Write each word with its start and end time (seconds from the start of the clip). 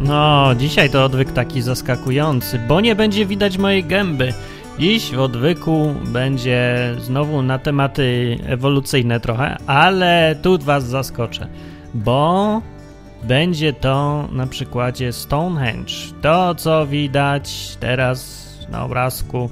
No, 0.00 0.54
dzisiaj 0.54 0.90
to 0.90 1.04
odwyk 1.04 1.32
taki 1.32 1.62
zaskakujący, 1.62 2.58
bo 2.68 2.80
nie 2.80 2.94
będzie 2.94 3.26
widać 3.26 3.58
mojej 3.58 3.84
gęby. 3.84 4.32
Dziś 4.78 5.10
w 5.10 5.20
odwyku 5.20 5.94
będzie 6.04 6.94
znowu 7.00 7.42
na 7.42 7.58
tematy 7.58 8.38
ewolucyjne 8.46 9.20
trochę, 9.20 9.56
ale 9.66 10.36
tu 10.42 10.58
was 10.58 10.86
zaskoczę, 10.86 11.46
bo 11.94 12.62
będzie 13.22 13.72
to 13.72 14.28
na 14.32 14.46
przykładzie 14.46 15.12
Stonehenge. 15.12 15.92
To, 16.22 16.54
co 16.54 16.86
widać 16.86 17.76
teraz 17.80 18.48
na 18.68 18.84
obrazku, 18.84 19.50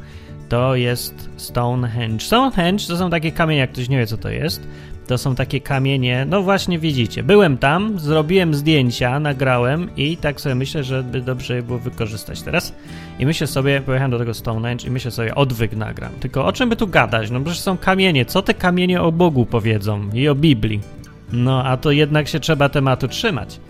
to 0.48 0.74
jest 0.74 1.30
Stonehenge. 1.36 2.24
Stonehenge 2.24 2.86
to 2.88 2.96
są 2.96 3.10
takie 3.10 3.32
kamienie, 3.32 3.60
jak 3.60 3.72
ktoś 3.72 3.88
nie 3.88 3.98
wie, 3.98 4.06
co 4.06 4.16
to 4.16 4.28
jest. 4.28 4.68
To 5.06 5.18
są 5.18 5.34
takie 5.34 5.60
kamienie, 5.60 6.26
no 6.28 6.42
właśnie 6.42 6.78
widzicie, 6.78 7.22
byłem 7.22 7.58
tam, 7.58 7.98
zrobiłem 7.98 8.54
zdjęcia, 8.54 9.20
nagrałem 9.20 9.90
i 9.96 10.16
tak 10.16 10.40
sobie 10.40 10.54
myślę, 10.54 10.84
że 10.84 11.02
by 11.02 11.20
dobrze 11.20 11.56
je 11.56 11.62
było 11.62 11.78
wykorzystać 11.78 12.42
teraz. 12.42 12.74
I 13.18 13.26
myślę 13.26 13.46
sobie, 13.46 13.80
pojechałem 13.80 14.10
do 14.10 14.18
tego 14.18 14.34
Stonehenge 14.34 14.86
i 14.86 14.90
myślę 14.90 15.10
sobie, 15.10 15.34
odwyk 15.34 15.76
nagram. 15.76 16.12
Tylko 16.20 16.46
o 16.46 16.52
czym 16.52 16.68
by 16.68 16.76
tu 16.76 16.86
gadać? 16.86 17.30
No 17.30 17.40
przecież 17.40 17.60
są 17.60 17.78
kamienie, 17.78 18.24
co 18.24 18.42
te 18.42 18.54
kamienie 18.54 19.02
o 19.02 19.12
Bogu 19.12 19.46
powiedzą 19.46 20.10
i 20.12 20.28
o 20.28 20.34
Biblii? 20.34 20.80
No 21.32 21.64
a 21.64 21.76
to 21.76 21.90
jednak 21.90 22.28
się 22.28 22.40
trzeba 22.40 22.68
tematu 22.68 23.08
trzymać. 23.08 23.60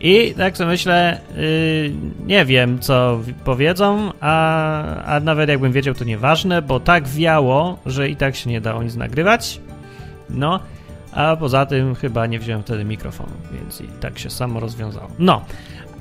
I 0.00 0.34
tak 0.36 0.56
sobie 0.56 0.70
myślę, 0.70 1.20
yy, 1.36 1.92
nie 2.26 2.44
wiem 2.44 2.78
co 2.78 3.20
powiedzą, 3.44 4.12
a, 4.20 5.04
a 5.04 5.20
nawet 5.20 5.48
jakbym 5.48 5.72
wiedział, 5.72 5.94
to 5.94 6.04
nieważne, 6.04 6.62
bo 6.62 6.80
tak 6.80 7.08
wiało, 7.08 7.78
że 7.86 8.08
i 8.08 8.16
tak 8.16 8.36
się 8.36 8.50
nie 8.50 8.60
dało 8.60 8.82
nic 8.82 8.94
nagrywać. 8.94 9.60
No, 10.30 10.60
a 11.16 11.36
poza 11.36 11.66
tym 11.66 11.94
chyba 11.94 12.26
nie 12.26 12.38
wziąłem 12.38 12.62
wtedy 12.62 12.84
mikrofonu, 12.84 13.32
więc 13.52 13.80
i 13.80 13.88
tak 14.00 14.18
się 14.18 14.30
samo 14.30 14.60
rozwiązało. 14.60 15.08
No, 15.18 15.44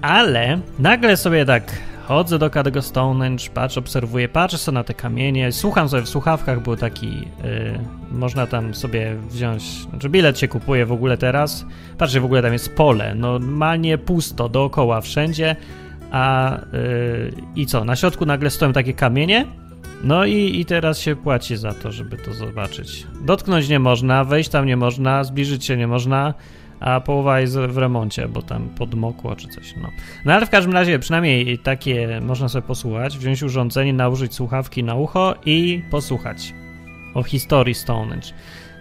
ale 0.02 0.59
nagle 0.80 1.17
sobie 1.17 1.45
tak 1.45 1.63
chodzę 2.07 2.39
do 2.39 2.49
tego 2.49 2.81
Stonehenge, 2.81 3.49
patrzę, 3.53 3.80
obserwuję, 3.80 4.30
patrzę 4.30 4.57
sobie 4.57 4.73
na 4.73 4.83
te 4.83 4.94
kamienie, 4.94 5.52
słucham 5.52 5.89
sobie 5.89 6.03
w 6.03 6.09
słuchawkach, 6.09 6.61
był 6.61 6.75
taki, 6.75 7.09
yy, 7.17 7.80
można 8.11 8.47
tam 8.47 8.73
sobie 8.73 9.16
wziąć, 9.30 9.63
znaczy 9.63 10.09
bilet 10.09 10.39
się 10.39 10.47
kupuje 10.47 10.85
w 10.85 10.91
ogóle 10.91 11.17
teraz, 11.17 11.66
patrzę, 11.97 12.19
w 12.19 12.25
ogóle 12.25 12.41
tam 12.41 12.53
jest 12.53 12.75
pole, 12.75 13.16
normalnie 13.16 13.97
pusto 13.97 14.50
dookoła 14.50 15.02
wszędzie, 15.02 15.55
a 16.11 16.57
yy, 16.73 17.33
i 17.55 17.66
co, 17.66 17.85
na 17.85 17.95
środku 17.95 18.25
nagle 18.25 18.50
stoją 18.50 18.73
takie 18.73 18.94
kamienie, 18.94 19.45
no 20.03 20.25
i, 20.25 20.59
i 20.59 20.65
teraz 20.65 20.99
się 20.99 21.15
płaci 21.15 21.57
za 21.57 21.73
to, 21.73 21.91
żeby 21.91 22.17
to 22.17 22.33
zobaczyć. 22.33 23.07
Dotknąć 23.21 23.69
nie 23.69 23.79
można, 23.79 24.23
wejść 24.23 24.49
tam 24.49 24.65
nie 24.65 24.77
można, 24.77 25.23
zbliżyć 25.23 25.65
się 25.65 25.77
nie 25.77 25.88
można, 25.88 26.33
a 26.79 27.01
połowa 27.01 27.39
jest 27.39 27.57
w 27.57 27.77
remoncie, 27.77 28.27
bo 28.27 28.41
tam 28.41 28.69
podmokło 28.69 29.35
czy 29.35 29.47
coś. 29.47 29.75
No. 29.81 29.89
no 30.25 30.33
ale 30.33 30.45
w 30.45 30.49
każdym 30.49 30.73
razie 30.73 30.99
przynajmniej 30.99 31.59
takie 31.59 32.21
można 32.21 32.49
sobie 32.49 32.67
posłuchać, 32.67 33.17
wziąć 33.17 33.43
urządzenie, 33.43 33.93
nałożyć 33.93 34.33
słuchawki 34.33 34.83
na 34.83 34.95
ucho 34.95 35.35
i 35.45 35.83
posłuchać 35.91 36.53
o 37.13 37.23
historii 37.23 37.73
Stonehenge. 37.73 38.28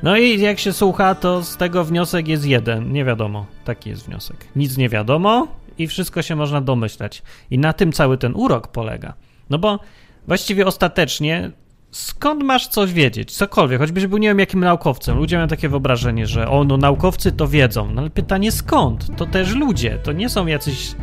No 0.03 0.16
i 0.16 0.41
jak 0.41 0.58
się 0.58 0.72
słucha, 0.72 1.14
to 1.14 1.42
z 1.42 1.56
tego 1.56 1.84
wniosek 1.84 2.28
jest 2.28 2.47
jeden. 2.47 2.92
Nie 2.92 3.04
wiadomo. 3.04 3.47
Taki 3.64 3.91
jest 3.91 4.06
wniosek. 4.06 4.36
Nic 4.56 4.76
nie 4.76 4.88
wiadomo 4.88 5.48
i 5.78 5.86
wszystko 5.86 6.22
się 6.22 6.36
można 6.36 6.60
domyślać. 6.60 7.22
I 7.50 7.58
na 7.58 7.72
tym 7.72 7.92
cały 7.92 8.19
ten 8.19 8.32
urok 8.34 8.69
polega. 8.69 9.14
No 9.50 9.58
bo 9.58 9.78
właściwie 10.26 10.66
ostatecznie 10.66 11.50
skąd 11.90 12.42
masz 12.42 12.68
coś 12.68 12.92
wiedzieć, 12.92 13.32
cokolwiek, 13.32 13.80
choćby 13.80 14.08
był 14.08 14.18
nie 14.18 14.28
wiem 14.28 14.38
jakim 14.38 14.60
naukowcem. 14.60 15.18
Ludzie 15.18 15.36
mają 15.36 15.48
takie 15.48 15.68
wyobrażenie, 15.68 16.26
że 16.26 16.48
o, 16.48 16.64
no 16.64 16.76
naukowcy 16.76 17.32
to 17.32 17.48
wiedzą. 17.48 17.90
No 17.90 18.00
ale 18.00 18.10
pytanie 18.10 18.52
skąd? 18.52 19.16
To 19.16 19.26
też 19.26 19.54
ludzie, 19.54 19.98
to 20.02 20.12
nie 20.12 20.28
są 20.28 20.46
jacyś 20.46 20.94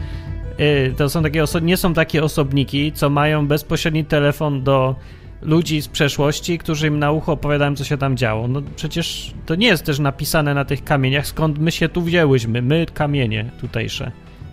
yy, 0.57 0.93
to 0.97 1.09
są 1.09 1.23
takie 1.23 1.43
oso- 1.43 1.61
nie 1.61 1.77
są 1.77 1.93
takie 1.93 2.23
osobniki, 2.23 2.91
co 2.91 3.09
mają 3.09 3.47
bezpośredni 3.47 4.05
telefon 4.05 4.63
do 4.63 4.95
ludzi 5.41 5.81
z 5.81 5.87
przeszłości, 5.87 6.57
którzy 6.57 6.87
im 6.87 6.99
na 6.99 7.11
ucho 7.11 7.31
opowiadają, 7.31 7.75
co 7.75 7.83
się 7.83 7.97
tam 7.97 8.17
działo. 8.17 8.47
No 8.47 8.61
przecież 8.75 9.33
to 9.45 9.55
nie 9.55 9.67
jest 9.67 9.85
też 9.85 9.99
napisane 9.99 10.53
na 10.53 10.65
tych 10.65 10.83
kamieniach, 10.83 11.27
skąd 11.27 11.59
my 11.59 11.71
się 11.71 11.89
tu 11.89 12.01
wzięłyśmy, 12.01 12.61
my 12.61 12.85
kamienie 12.93 13.51
tutejsze. 13.61 14.11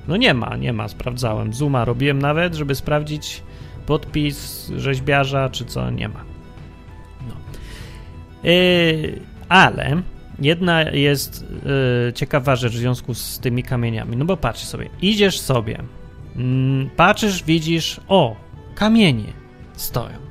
No 0.08 0.16
nie 0.16 0.34
ma, 0.34 0.56
nie 0.56 0.72
ma, 0.72 0.88
sprawdzałem. 0.88 1.52
Zuma 1.52 1.84
robiłem 1.84 2.18
nawet, 2.18 2.54
żeby 2.54 2.74
sprawdzić 2.74 3.42
podpis 3.88 4.70
rzeźbiarza, 4.76 5.48
czy 5.48 5.64
co, 5.64 5.90
nie 5.90 6.08
ma. 6.08 6.24
No. 7.28 7.34
Yy, 8.42 9.20
ale 9.48 10.02
jedna 10.38 10.82
jest 10.82 11.46
yy, 12.06 12.12
ciekawa 12.12 12.56
rzecz 12.56 12.72
w 12.72 12.76
związku 12.76 13.14
z 13.14 13.38
tymi 13.38 13.62
kamieniami. 13.62 14.16
No 14.16 14.24
bo 14.24 14.36
patrz 14.36 14.64
sobie, 14.64 14.88
idziesz 15.02 15.40
sobie, 15.40 15.82
yy, 16.36 16.44
patrzysz, 16.96 17.44
widzisz, 17.44 18.00
o, 18.08 18.36
kamienie 18.74 19.32
stoją. 19.76 20.27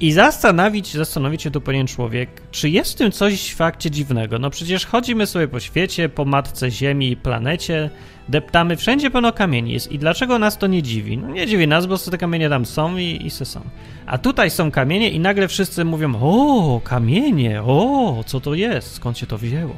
I 0.00 0.12
zastanowić, 0.12 0.94
zastanowić 0.94 1.42
się 1.42 1.50
tu 1.50 1.60
powinien 1.60 1.86
człowiek, 1.86 2.28
czy 2.50 2.70
jest 2.70 2.92
w 2.92 2.94
tym 2.94 3.12
coś 3.12 3.50
w 3.52 3.56
fakcie 3.56 3.90
dziwnego. 3.90 4.38
No 4.38 4.50
przecież 4.50 4.86
chodzimy 4.86 5.26
sobie 5.26 5.48
po 5.48 5.60
świecie, 5.60 6.08
po 6.08 6.24
matce 6.24 6.70
Ziemi 6.70 7.10
i 7.10 7.16
planecie, 7.16 7.90
deptamy, 8.28 8.76
wszędzie 8.76 9.10
pełno 9.10 9.32
kamieni 9.32 9.72
jest. 9.72 9.92
I 9.92 9.98
dlaczego 9.98 10.38
nas 10.38 10.58
to 10.58 10.66
nie 10.66 10.82
dziwi? 10.82 11.18
No 11.18 11.28
nie 11.28 11.46
dziwi 11.46 11.68
nas, 11.68 11.86
bo 11.86 11.98
te 11.98 12.18
kamienie 12.18 12.48
tam 12.48 12.66
są 12.66 12.96
i, 12.96 13.20
i 13.24 13.30
se 13.30 13.44
są. 13.44 13.60
A 14.06 14.18
tutaj 14.18 14.50
są 14.50 14.70
kamienie 14.70 15.10
i 15.10 15.20
nagle 15.20 15.48
wszyscy 15.48 15.84
mówią, 15.84 16.14
o, 16.20 16.80
kamienie, 16.84 17.62
o, 17.62 18.24
co 18.26 18.40
to 18.40 18.54
jest, 18.54 18.92
skąd 18.92 19.18
się 19.18 19.26
to 19.26 19.38
wzięło? 19.38 19.74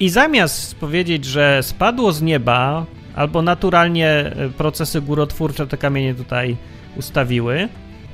I 0.00 0.08
zamiast 0.08 0.74
powiedzieć, 0.74 1.24
że 1.24 1.62
spadło 1.62 2.12
z 2.12 2.22
nieba, 2.22 2.86
albo 3.14 3.42
naturalnie 3.42 4.08
e, 4.08 4.48
procesy 4.56 5.00
górotwórcze 5.00 5.66
te 5.66 5.76
kamienie 5.76 6.14
tutaj 6.14 6.56
ustawiły, 6.96 7.68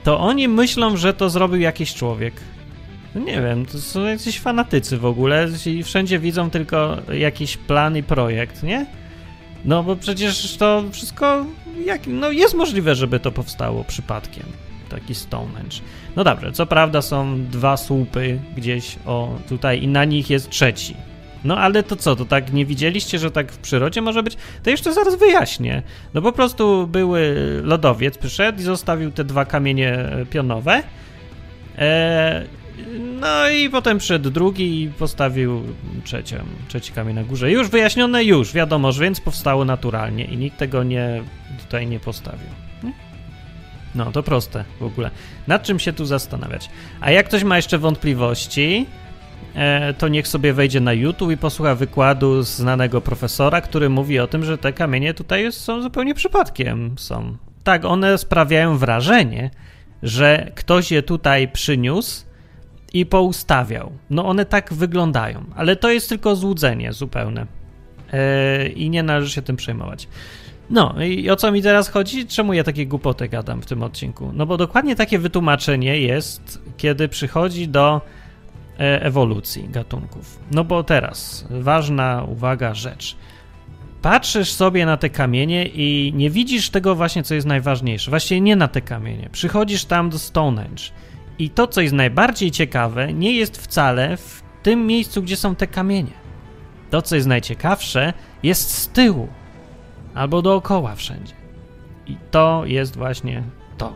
to 0.05 0.21
oni 0.21 0.49
myślą, 0.49 0.97
że 0.97 1.15
to 1.15 1.31
zrobił 1.31 1.61
jakiś 1.61 1.95
człowiek. 1.95 2.35
No 3.15 3.21
nie 3.21 3.43
wiem, 3.43 3.67
to 3.67 3.79
są 3.79 4.05
jacyś 4.05 4.41
fanatycy 4.41 4.99
w 4.99 5.05
ogóle 5.05 5.49
i 5.67 5.83
wszędzie 5.83 6.19
widzą 6.19 6.51
tylko 6.51 6.97
jakiś 7.13 7.57
plan 7.57 7.97
i 7.97 8.03
projekt, 8.03 8.63
nie? 8.63 8.87
No 9.65 9.83
bo 9.83 9.97
przecież 9.97 10.57
to 10.57 10.85
wszystko, 10.93 11.47
jak, 11.85 12.07
no 12.07 12.31
jest 12.31 12.55
możliwe, 12.55 12.95
żeby 12.95 13.21
to 13.21 13.33
powstało 13.33 13.85
przypadkiem, 13.85 14.45
taki 14.89 15.15
Stonehenge. 15.15 15.77
No 16.17 16.25
dobrze, 16.25 16.53
co 16.53 16.67
prawda 16.67 17.03
są 17.03 17.45
dwa 17.45 17.77
słupy 17.77 18.41
gdzieś, 18.57 18.97
o 19.07 19.39
tutaj 19.49 19.83
i 19.83 19.89
na 19.89 20.05
nich 20.05 20.31
jest 20.31 20.51
trzeci. 20.51 20.95
No 21.45 21.59
ale 21.59 21.83
to 21.83 21.97
co, 21.97 22.17
to 22.17 22.25
tak 22.25 22.53
nie 22.53 22.67
widzieliście, 22.67 23.19
że 23.19 23.31
tak 23.31 23.53
w 23.53 23.59
przyrodzie 23.59 24.03
może 24.03 24.23
być? 24.23 24.37
To 24.63 24.71
jeszcze 24.71 24.93
zaraz 24.93 25.15
wyjaśnię. 25.15 25.83
No 26.15 26.23
po 26.23 26.33
prostu 26.33 26.87
były 26.87 27.37
lodowiec, 27.65 28.19
przyszedł 28.19 28.61
i 28.61 28.63
zostawił 28.63 29.11
te 29.11 29.25
dwa 29.25 29.45
kamienie 29.45 29.93
e, 29.93 30.27
pionowe. 30.27 30.83
E, 31.79 32.45
no 33.21 33.49
i 33.49 33.71
potem 33.71 33.99
przyszedł 33.99 34.31
drugi 34.31 34.83
i 34.83 34.89
postawił 34.89 35.63
trzecią, 36.05 36.37
trzeci 36.69 36.93
kamień 36.93 37.15
na 37.15 37.25
górze. 37.25 37.51
Już 37.51 37.69
wyjaśnione, 37.69 38.25
już 38.25 38.53
wiadomo, 38.53 38.93
że 38.93 39.05
więc 39.05 39.21
powstało 39.21 39.65
naturalnie 39.65 40.25
i 40.25 40.37
nikt 40.37 40.59
tego 40.59 40.83
nie 40.83 41.23
tutaj 41.61 41.87
nie 41.87 42.01
postawił. 42.01 42.49
No 43.95 44.13
to 44.13 44.23
proste 44.23 44.65
w 44.81 44.83
ogóle. 44.83 45.11
Nad 45.47 45.63
czym 45.63 45.79
się 45.79 45.93
tu 45.93 46.07
zastanawiać? 46.07 46.71
A 47.01 47.11
jak 47.11 47.27
ktoś 47.27 47.45
ma 47.45 47.57
jeszcze 47.57 47.79
wątpliwości, 47.79 48.87
to 49.99 50.09
niech 50.09 50.29
sobie 50.29 50.53
wejdzie 50.53 50.81
na 50.81 50.93
YouTube 50.93 51.31
i 51.31 51.37
posłucha 51.37 51.75
wykładu 51.75 52.43
znanego 52.43 53.01
profesora, 53.01 53.61
który 53.61 53.89
mówi 53.89 54.19
o 54.19 54.27
tym, 54.27 54.45
że 54.45 54.59
te 54.59 54.73
kamienie 54.73 55.15
tutaj 55.15 55.53
są 55.53 55.83
zupełnie 55.83 56.15
przypadkiem. 56.15 56.95
Są. 56.99 57.37
Tak, 57.65 57.85
one 57.85 58.19
sprawiają 58.19 58.79
wrażenie, 58.79 59.51
że 60.03 60.53
ktoś 60.55 60.91
je 60.91 61.03
tutaj 61.03 61.49
przyniósł 61.49 62.25
i 62.93 63.07
poustawiał. 63.07 63.93
No 64.11 64.27
one 64.27 64.45
tak 64.45 64.73
wyglądają, 64.73 65.45
ale 65.57 65.77
to 65.77 65.91
jest 65.91 66.09
tylko 66.09 66.37
złudzenie 66.37 66.93
zupełne. 66.93 67.47
E, 68.13 68.69
I 68.69 68.91
nie 68.91 69.03
należy 69.03 69.31
się 69.31 69.43
tym 69.43 69.57
przejmować. 69.57 70.09
No 70.71 70.95
i 71.05 71.31
o 71.31 71.37
co 71.37 71.53
mi 71.53 71.63
teraz 71.63 71.89
chodzi? 71.89 72.27
Czemu 72.27 72.53
ja 72.53 72.65
takie 72.65 72.87
głupoty 72.87 73.29
gadam 73.29 73.63
w 73.63 73.67
tym 73.67 73.83
odcinku? 73.83 74.31
No 74.35 74.47
bo 74.47 74.57
dokładnie 74.57 74.97
takie 74.97 75.19
wytłumaczenie 75.19 76.01
jest, 76.01 76.63
kiedy 76.77 77.09
przychodzi 77.09 77.69
do 77.69 78.01
E, 78.01 78.22
ewolucji 78.79 79.69
gatunków. 79.69 80.39
No 80.51 80.65
bo 80.65 80.85
teraz, 80.85 81.47
ważna 81.51 82.25
uwaga, 82.29 82.75
rzecz. 82.75 83.17
Patrzysz 84.03 84.53
sobie 84.53 84.87
na 84.87 84.97
te 84.97 85.11
kamienie 85.11 85.67
i 85.67 86.13
nie 86.15 86.31
widzisz 86.31 86.71
tego 86.71 86.95
właśnie, 86.95 87.23
co 87.23 87.35
jest 87.35 87.47
najważniejsze. 87.47 88.11
Właściwie 88.11 88.41
nie 88.41 88.57
na 88.57 88.69
te 88.69 88.81
kamienie. 88.81 89.29
Przychodzisz 89.33 89.85
tam 89.85 90.11
do 90.11 90.19
Stonehenge 90.19 90.83
i 91.39 91.51
to, 91.51 91.67
co 91.67 91.81
jest 91.81 91.95
najbardziej 91.95 92.51
ciekawe, 92.51 93.13
nie 93.13 93.33
jest 93.33 93.59
wcale 93.59 94.17
w 94.17 94.43
tym 94.63 94.87
miejscu, 94.87 95.23
gdzie 95.23 95.37
są 95.37 95.55
te 95.55 95.67
kamienie. 95.67 96.13
To, 96.91 97.03
co 97.03 97.17
jest 97.17 97.29
najciekawsze, 97.29 98.13
jest 98.43 98.71
z 98.71 98.89
tyłu 98.89 99.29
albo 100.15 100.43
dookoła 100.43 100.95
wszędzie. 100.95 101.35
I 102.07 102.17
to 102.31 102.63
jest 102.67 102.97
właśnie 102.97 103.43
to. 103.79 103.93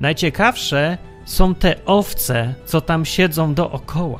Najciekawsze 0.00 0.98
są 1.26 1.54
te 1.54 1.84
owce, 1.84 2.54
co 2.66 2.80
tam 2.80 3.04
siedzą 3.04 3.54
dookoła. 3.54 4.18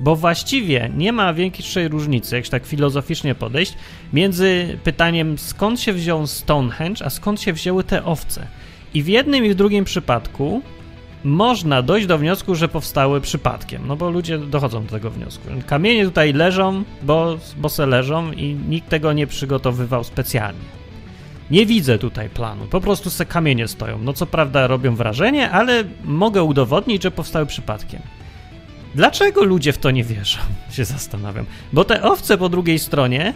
bo 0.00 0.16
właściwie 0.16 0.90
nie 0.96 1.12
ma 1.12 1.34
większej 1.34 1.88
różnicy, 1.88 2.36
jak 2.36 2.48
tak 2.48 2.66
filozoficznie 2.66 3.34
podejść, 3.34 3.74
między 4.12 4.78
pytaniem 4.84 5.38
skąd 5.38 5.80
się 5.80 5.92
wziął 5.92 6.26
Stonehenge, 6.26 7.06
a 7.06 7.10
skąd 7.10 7.40
się 7.40 7.52
wzięły 7.52 7.84
te 7.84 8.04
owce. 8.04 8.46
I 8.94 9.02
w 9.02 9.08
jednym 9.08 9.44
i 9.44 9.50
w 9.50 9.54
drugim 9.54 9.84
przypadku 9.84 10.62
można 11.24 11.82
dojść 11.82 12.06
do 12.06 12.18
wniosku, 12.18 12.54
że 12.54 12.68
powstały 12.68 13.20
przypadkiem, 13.20 13.82
no 13.86 13.96
bo 13.96 14.10
ludzie 14.10 14.38
dochodzą 14.38 14.84
do 14.84 14.90
tego 14.90 15.10
wniosku. 15.10 15.44
Kamienie 15.66 16.04
tutaj 16.04 16.32
leżą, 16.32 16.84
bo, 17.02 17.38
bo 17.56 17.68
se 17.68 17.86
leżą 17.86 18.32
i 18.32 18.56
nikt 18.68 18.88
tego 18.88 19.12
nie 19.12 19.26
przygotowywał 19.26 20.04
specjalnie. 20.04 20.79
Nie 21.50 21.66
widzę 21.66 21.98
tutaj 21.98 22.28
planu, 22.28 22.66
po 22.66 22.80
prostu 22.80 23.10
se 23.10 23.26
kamienie 23.26 23.68
stoją. 23.68 23.98
No 23.98 24.12
co 24.12 24.26
prawda 24.26 24.66
robią 24.66 24.96
wrażenie, 24.96 25.50
ale 25.50 25.84
mogę 26.04 26.42
udowodnić, 26.42 27.02
że 27.02 27.10
powstały 27.10 27.46
przypadkiem. 27.46 28.02
Dlaczego 28.94 29.44
ludzie 29.44 29.72
w 29.72 29.78
to 29.78 29.90
nie 29.90 30.04
wierzą? 30.04 30.38
Się 30.76 30.84
zastanawiam. 30.84 31.46
Bo 31.72 31.84
te 31.84 32.02
owce 32.02 32.38
po 32.38 32.48
drugiej 32.48 32.78
stronie 32.78 33.34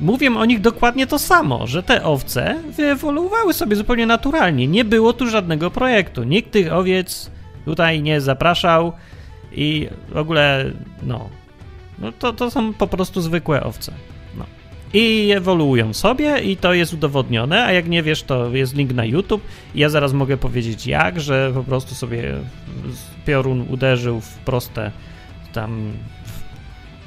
mówią 0.00 0.36
o 0.36 0.44
nich 0.44 0.60
dokładnie 0.60 1.06
to 1.06 1.18
samo, 1.18 1.66
że 1.66 1.82
te 1.82 2.04
owce 2.04 2.62
wyewoluowały 2.76 3.54
sobie 3.54 3.76
zupełnie 3.76 4.06
naturalnie. 4.06 4.66
Nie 4.66 4.84
było 4.84 5.12
tu 5.12 5.26
żadnego 5.26 5.70
projektu. 5.70 6.24
Nikt 6.24 6.50
tych 6.50 6.72
owiec 6.72 7.30
tutaj 7.64 8.02
nie 8.02 8.20
zapraszał 8.20 8.92
i 9.52 9.88
w 10.08 10.16
ogóle, 10.16 10.64
no, 11.02 11.28
no 11.98 12.12
to, 12.12 12.32
to 12.32 12.50
są 12.50 12.72
po 12.72 12.86
prostu 12.86 13.20
zwykłe 13.20 13.62
owce. 13.62 13.92
I 14.94 15.30
ewoluują 15.30 15.92
sobie 15.92 16.38
i 16.38 16.56
to 16.56 16.74
jest 16.74 16.94
udowodnione, 16.94 17.64
a 17.64 17.72
jak 17.72 17.88
nie 17.88 18.02
wiesz, 18.02 18.22
to 18.22 18.50
jest 18.50 18.74
link 18.74 18.92
na 18.92 19.04
YouTube 19.04 19.42
ja 19.74 19.88
zaraz 19.88 20.12
mogę 20.12 20.36
powiedzieć 20.36 20.86
jak, 20.86 21.20
że 21.20 21.50
po 21.54 21.64
prostu 21.64 21.94
sobie 21.94 22.34
piorun 23.26 23.66
uderzył 23.68 24.20
w 24.20 24.38
proste 24.38 24.90
tam, 25.52 25.92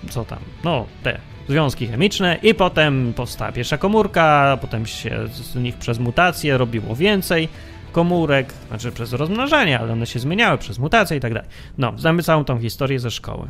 co 0.10 0.26
tam, 0.26 0.40
no 0.64 0.86
te 1.04 1.20
związki 1.50 1.88
chemiczne 1.88 2.38
i 2.44 2.54
potem 2.54 3.14
powstała 3.16 3.52
pierwsza 3.52 3.78
komórka, 3.78 4.58
potem 4.62 4.86
się 4.86 5.28
z 5.28 5.56
nich 5.56 5.76
przez 5.76 6.00
mutacje 6.00 6.58
robiło 6.58 6.96
więcej 6.96 7.50
komórek, 7.92 8.54
znaczy 8.68 8.92
przez 8.92 9.14
rozmnażanie, 9.14 9.80
ale 9.80 9.94
one 9.94 10.06
się 10.06 10.20
zmieniały 10.20 10.58
przez 10.58 10.80
mutacje 10.80 11.18
i 11.18 11.20
tak 11.20 11.34
dalej. 11.34 11.50
No, 11.78 11.94
znamy 11.98 12.24
całą 12.24 12.46
tą 12.46 12.60
historię 12.60 13.00
ze 13.00 13.12
szkoły. 13.12 13.50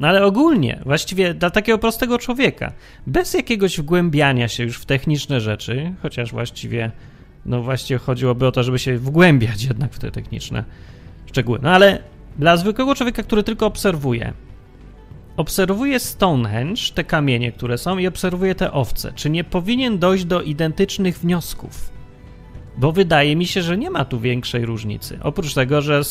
No 0.00 0.08
ale 0.08 0.24
ogólnie, 0.24 0.80
właściwie 0.84 1.34
dla 1.34 1.50
takiego 1.50 1.78
prostego 1.78 2.18
człowieka, 2.18 2.72
bez 3.06 3.34
jakiegoś 3.34 3.78
wgłębiania 3.78 4.48
się 4.48 4.62
już 4.64 4.78
w 4.78 4.86
techniczne 4.86 5.40
rzeczy, 5.40 5.94
chociaż 6.02 6.32
właściwie, 6.32 6.90
no 7.46 7.62
właściwie 7.62 7.98
chodziłoby 7.98 8.46
o 8.46 8.52
to, 8.52 8.62
żeby 8.62 8.78
się 8.78 8.98
wgłębiać 8.98 9.64
jednak 9.64 9.92
w 9.92 9.98
te 9.98 10.10
techniczne 10.10 10.64
szczegóły. 11.26 11.58
No 11.62 11.70
ale 11.70 11.98
dla 12.38 12.56
zwykłego 12.56 12.94
człowieka, 12.94 13.22
który 13.22 13.42
tylko 13.42 13.66
obserwuje, 13.66 14.32
obserwuje 15.36 15.98
Stonehenge, 15.98 16.82
te 16.94 17.04
kamienie, 17.04 17.52
które 17.52 17.78
są, 17.78 17.98
i 17.98 18.06
obserwuje 18.06 18.54
te 18.54 18.72
owce. 18.72 19.12
Czy 19.14 19.30
nie 19.30 19.44
powinien 19.44 19.98
dojść 19.98 20.24
do 20.24 20.42
identycznych 20.42 21.18
wniosków? 21.18 21.90
Bo 22.78 22.92
wydaje 22.92 23.36
mi 23.36 23.46
się, 23.46 23.62
że 23.62 23.78
nie 23.78 23.90
ma 23.90 24.04
tu 24.04 24.20
większej 24.20 24.66
różnicy. 24.66 25.18
Oprócz 25.22 25.54
tego, 25.54 25.82
że 25.82 26.02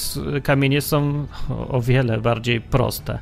kamienie 0.43 0.81
są 0.81 1.27
o 1.69 1.81
wiele 1.81 2.21
bardziej 2.21 2.61
proste 2.61 3.19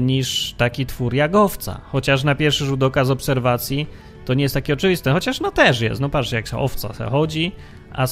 niż 0.00 0.54
taki 0.56 0.86
twór 0.86 1.14
jagowca. 1.14 1.80
Chociaż 1.84 2.24
na 2.24 2.34
pierwszy 2.34 2.64
rzut 2.64 2.82
oka 2.82 3.04
z 3.04 3.10
obserwacji 3.10 3.86
to 4.24 4.34
nie 4.34 4.42
jest 4.42 4.54
takie 4.54 4.72
oczywiste. 4.72 5.12
Chociaż 5.12 5.40
no 5.40 5.50
też 5.50 5.80
jest. 5.80 6.00
No 6.00 6.08
patrzcie, 6.08 6.36
jak 6.36 6.46
owca 6.56 6.94
se 6.94 7.04
chodzi, 7.04 7.52
a 7.92 8.06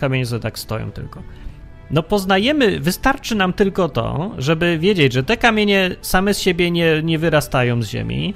kamienie 0.00 0.26
sobie 0.26 0.42
tak 0.42 0.58
stoją 0.58 0.90
tylko. 0.90 1.22
No 1.90 2.02
poznajemy, 2.02 2.80
wystarczy 2.80 3.34
nam 3.34 3.52
tylko 3.52 3.88
to, 3.88 4.34
żeby 4.38 4.78
wiedzieć, 4.78 5.12
że 5.12 5.22
te 5.22 5.36
kamienie 5.36 5.90
same 6.00 6.34
z 6.34 6.40
siebie 6.40 6.70
nie, 6.70 7.02
nie 7.02 7.18
wyrastają 7.18 7.82
z 7.82 7.88
ziemi 7.88 8.34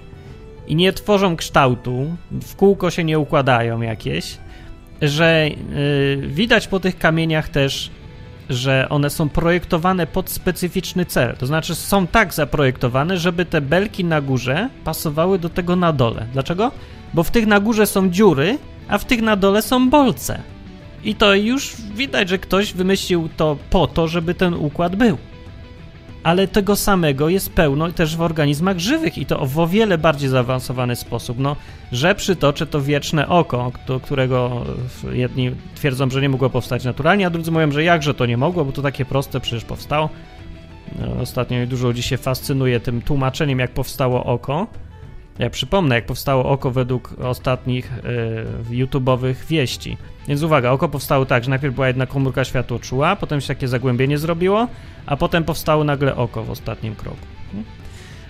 i 0.66 0.76
nie 0.76 0.92
tworzą 0.92 1.36
kształtu, 1.36 2.16
w 2.30 2.56
kółko 2.56 2.90
się 2.90 3.04
nie 3.04 3.18
układają 3.18 3.80
jakieś, 3.80 4.38
że 5.02 5.48
yy, 5.48 6.28
widać 6.28 6.68
po 6.68 6.80
tych 6.80 6.98
kamieniach 6.98 7.48
też, 7.48 7.90
że 8.50 8.86
one 8.90 9.10
są 9.10 9.28
projektowane 9.28 10.06
pod 10.06 10.30
specyficzny 10.30 11.06
cel. 11.06 11.36
To 11.36 11.46
znaczy 11.46 11.74
są 11.74 12.06
tak 12.06 12.34
zaprojektowane, 12.34 13.18
żeby 13.18 13.44
te 13.44 13.60
belki 13.60 14.04
na 14.04 14.20
górze 14.20 14.68
pasowały 14.84 15.38
do 15.38 15.48
tego 15.48 15.76
na 15.76 15.92
dole. 15.92 16.26
Dlaczego? 16.32 16.72
Bo 17.14 17.22
w 17.22 17.30
tych 17.30 17.46
na 17.46 17.60
górze 17.60 17.86
są 17.86 18.10
dziury, 18.10 18.58
a 18.88 18.98
w 18.98 19.04
tych 19.04 19.22
na 19.22 19.36
dole 19.36 19.62
są 19.62 19.90
bolce. 19.90 20.42
I 21.04 21.14
to 21.14 21.34
już 21.34 21.76
widać, 21.94 22.28
że 22.28 22.38
ktoś 22.38 22.72
wymyślił 22.72 23.28
to 23.36 23.56
po 23.70 23.86
to, 23.86 24.08
żeby 24.08 24.34
ten 24.34 24.54
układ 24.54 24.96
był. 24.96 25.18
Ale 26.22 26.48
tego 26.48 26.76
samego 26.76 27.28
jest 27.28 27.52
pełno 27.52 27.92
też 27.92 28.16
w 28.16 28.20
organizmach 28.20 28.78
żywych 28.78 29.18
i 29.18 29.26
to 29.26 29.46
w 29.46 29.58
o 29.58 29.66
wiele 29.66 29.98
bardziej 29.98 30.28
zaawansowany 30.28 30.96
sposób. 30.96 31.38
No, 31.38 31.56
że 31.92 32.14
przytoczę 32.14 32.66
to 32.66 32.80
wieczne 32.80 33.28
oko, 33.28 33.72
którego 34.02 34.64
jedni 35.12 35.50
twierdzą, 35.74 36.10
że 36.10 36.20
nie 36.20 36.28
mogło 36.28 36.50
powstać 36.50 36.84
naturalnie, 36.84 37.26
a 37.26 37.30
drudzy 37.30 37.50
mówią, 37.50 37.72
że 37.72 37.84
jakże 37.84 38.14
to 38.14 38.26
nie 38.26 38.36
mogło, 38.36 38.64
bo 38.64 38.72
to 38.72 38.82
takie 38.82 39.04
proste 39.04 39.40
przecież 39.40 39.64
powstało. 39.64 40.08
No, 40.98 41.22
ostatnio 41.22 41.66
dużo 41.66 41.86
ludzi 41.86 42.02
się 42.02 42.16
fascynuje 42.16 42.80
tym 42.80 43.02
tłumaczeniem, 43.02 43.58
jak 43.58 43.70
powstało 43.70 44.24
oko. 44.24 44.66
Ja 45.38 45.50
przypomnę, 45.50 45.94
jak 45.94 46.06
powstało 46.06 46.44
oko 46.44 46.70
według 46.70 47.14
ostatnich 47.22 47.92
yy, 48.70 48.86
YouTube'owych 48.86 49.34
wieści. 49.48 49.96
Więc 50.28 50.42
uwaga, 50.42 50.70
oko 50.70 50.88
powstało 50.88 51.26
tak, 51.26 51.44
że 51.44 51.50
najpierw 51.50 51.74
była 51.74 51.86
jedna 51.86 52.06
komórka 52.06 52.44
światłoczuła, 52.44 53.16
potem 53.16 53.40
się 53.40 53.48
takie 53.48 53.68
zagłębienie 53.68 54.18
zrobiło, 54.18 54.68
a 55.06 55.16
potem 55.16 55.44
powstało 55.44 55.84
nagle 55.84 56.16
oko 56.16 56.44
w 56.44 56.50
ostatnim 56.50 56.94
kroku. 56.94 57.26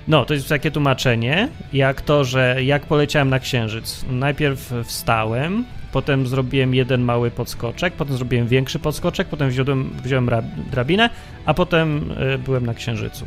No, 0.09 0.25
to 0.25 0.35
jest 0.35 0.49
takie 0.49 0.71
tłumaczenie, 0.71 1.49
jak 1.73 2.01
to, 2.03 2.25
że 2.25 2.65
jak 2.65 2.87
poleciałem 2.87 3.31
na 3.31 3.39
księżyc. 3.39 4.05
Najpierw 4.11 4.73
wstałem, 4.85 5.65
potem 5.93 6.27
zrobiłem 6.27 6.75
jeden 6.75 7.03
mały 7.03 7.31
podskoczek, 7.31 7.95
potem 7.95 8.17
zrobiłem 8.17 8.49
większy 8.49 8.79
podskoczek, 8.79 9.29
potem 9.29 9.49
wziąłem, 9.49 9.91
wziąłem 10.05 10.31
drabinę, 10.71 11.11
a 11.47 11.55
potem 11.55 12.13
y, 12.35 12.39
byłem 12.39 12.67
na 12.67 12.75
księżycu. 12.75 13.25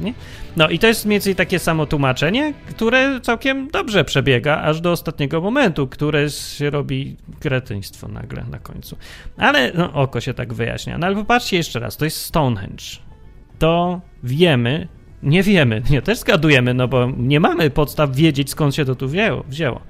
Nie? 0.00 0.14
No 0.56 0.68
i 0.68 0.78
to 0.78 0.86
jest 0.86 1.06
mniej 1.06 1.14
więcej 1.14 1.34
takie 1.34 1.58
samo 1.58 1.86
tłumaczenie, 1.86 2.54
które 2.68 3.20
całkiem 3.20 3.68
dobrze 3.68 4.04
przebiega, 4.04 4.62
aż 4.62 4.80
do 4.80 4.92
ostatniego 4.92 5.40
momentu, 5.40 5.86
które 5.86 6.30
się 6.30 6.70
robi 6.70 7.16
kretyństwo 7.40 8.08
nagle 8.08 8.44
na 8.50 8.58
końcu. 8.58 8.96
Ale 9.36 9.72
no, 9.74 9.92
oko 9.92 10.20
się 10.20 10.34
tak 10.34 10.54
wyjaśnia. 10.54 10.98
No 10.98 11.06
ale 11.06 11.16
popatrzcie 11.16 11.56
jeszcze 11.56 11.80
raz, 11.80 11.96
to 11.96 12.04
jest 12.04 12.20
Stonehenge. 12.20 12.84
To 13.58 14.00
wiemy, 14.22 14.88
nie 15.22 15.42
wiemy, 15.42 15.82
nie, 15.90 16.02
też 16.02 16.18
zgadujemy, 16.18 16.74
no 16.74 16.88
bo 16.88 17.10
nie 17.16 17.40
mamy 17.40 17.70
podstaw 17.70 18.16
wiedzieć, 18.16 18.50
skąd 18.50 18.74
się 18.74 18.84
to 18.84 18.94
tu 18.94 19.08
wzięło. 19.08 19.44
wzięło. 19.48 19.80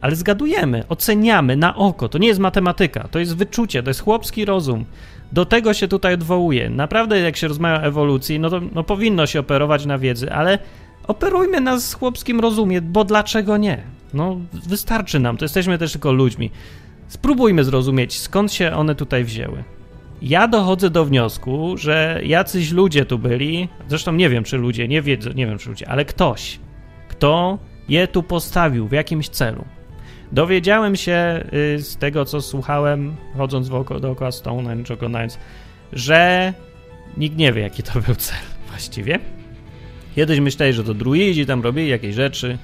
Ale 0.00 0.16
zgadujemy, 0.16 0.84
oceniamy 0.88 1.56
na 1.56 1.76
oko. 1.76 2.08
To 2.08 2.18
nie 2.18 2.28
jest 2.28 2.40
matematyka, 2.40 3.08
to 3.08 3.18
jest 3.18 3.36
wyczucie, 3.36 3.82
to 3.82 3.90
jest 3.90 4.00
chłopski 4.00 4.44
rozum. 4.44 4.84
Do 5.32 5.46
tego 5.46 5.74
się 5.74 5.88
tutaj 5.88 6.14
odwołuje. 6.14 6.70
Naprawdę, 6.70 7.20
jak 7.20 7.36
się 7.36 7.48
rozmawia 7.48 7.80
o 7.80 7.84
ewolucji, 7.84 8.40
no 8.40 8.50
to 8.50 8.60
no, 8.74 8.84
powinno 8.84 9.26
się 9.26 9.40
operować 9.40 9.86
na 9.86 9.98
wiedzy, 9.98 10.32
ale 10.32 10.58
operujmy 11.06 11.60
nas 11.60 11.94
chłopskim 11.94 12.40
rozumie, 12.40 12.80
bo 12.82 13.04
dlaczego 13.04 13.56
nie? 13.56 13.82
No, 14.14 14.36
wystarczy 14.52 15.20
nam, 15.20 15.36
to 15.36 15.44
jesteśmy 15.44 15.78
też 15.78 15.92
tylko 15.92 16.12
ludźmi. 16.12 16.50
Spróbujmy 17.08 17.64
zrozumieć, 17.64 18.18
skąd 18.18 18.52
się 18.52 18.72
one 18.72 18.94
tutaj 18.94 19.24
wzięły. 19.24 19.64
Ja 20.22 20.48
dochodzę 20.48 20.90
do 20.90 21.04
wniosku, 21.04 21.76
że 21.76 22.20
jacyś 22.24 22.72
ludzie 22.72 23.04
tu 23.04 23.18
byli, 23.18 23.68
zresztą 23.88 24.12
nie 24.12 24.28
wiem, 24.28 24.44
czy 24.44 24.56
ludzie, 24.56 24.88
nie 24.88 25.02
wiedzą, 25.02 25.30
nie 25.32 25.46
wiem, 25.46 25.58
czy 25.58 25.68
ludzie, 25.68 25.88
ale 25.88 26.04
ktoś, 26.04 26.58
kto 27.08 27.58
je 27.88 28.08
tu 28.08 28.22
postawił 28.22 28.88
w 28.88 28.92
jakimś 28.92 29.28
celu. 29.28 29.64
Dowiedziałem 30.32 30.96
się 30.96 31.44
y, 31.76 31.82
z 31.82 31.96
tego, 31.96 32.24
co 32.24 32.42
słuchałem, 32.42 33.16
chodząc 33.36 33.68
dookoła 34.00 34.32
Stonehenge, 34.32 34.94
oglądając, 34.94 35.38
że 35.92 36.52
nikt 37.16 37.36
nie 37.36 37.52
wie, 37.52 37.62
jaki 37.62 37.82
to 37.82 38.00
był 38.00 38.14
cel 38.14 38.38
właściwie. 38.68 39.18
Kiedyś 40.14 40.40
myśleli, 40.40 40.72
że 40.72 40.84
to 40.84 40.94
druidzi 40.94 41.46
tam 41.46 41.62
robili 41.62 41.88
jakieś 41.88 42.14
rzeczy, 42.14 42.58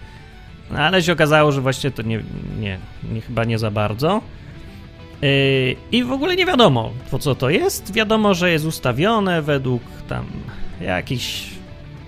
no, 0.71 0.78
ale 0.78 1.02
się 1.02 1.12
okazało, 1.12 1.52
że 1.52 1.61
właściwie 1.61 1.90
to 1.90 2.02
nie, 2.02 2.23
nie, 2.61 2.78
nie 3.12 3.21
chyba 3.21 3.44
nie 3.44 3.59
za 3.59 3.71
bardzo. 3.71 4.21
Yy, 5.23 5.76
I 5.92 6.04
w 6.04 6.12
ogóle 6.12 6.37
nie 6.37 6.47
wiadomo, 6.47 6.92
po 7.11 7.18
co 7.18 7.35
to 7.35 7.50
jest. 7.50 7.92
Wiadomo, 7.92 8.35
że 8.35 8.50
jest 8.50 8.64
ustawione 8.64 9.42
według 9.42 9.83
tam 10.09 10.26
jakichś 10.80 11.50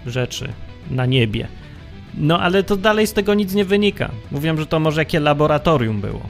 rzeczy 0.07 0.49
na 0.91 1.07
niebie. 1.07 1.49
No 2.17 2.41
ale 2.41 2.63
to 2.63 2.77
dalej 2.77 3.07
z 3.07 3.13
tego 3.13 3.35
nic 3.35 3.55
nie 3.55 3.65
wynika. 3.65 4.11
Mówią, 4.31 4.57
że 4.57 4.67
to 4.67 4.81
może 4.81 5.01
jakie 5.01 5.21
laboratorium 5.21 6.01
było. 6.01 6.21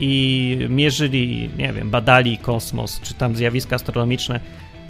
I 0.00 0.66
mierzyli, 0.68 1.50
nie 1.58 1.72
wiem, 1.72 1.90
badali 1.90 2.38
kosmos, 2.38 3.00
czy 3.00 3.14
tam 3.14 3.36
zjawiska 3.36 3.76
astronomiczne. 3.76 4.40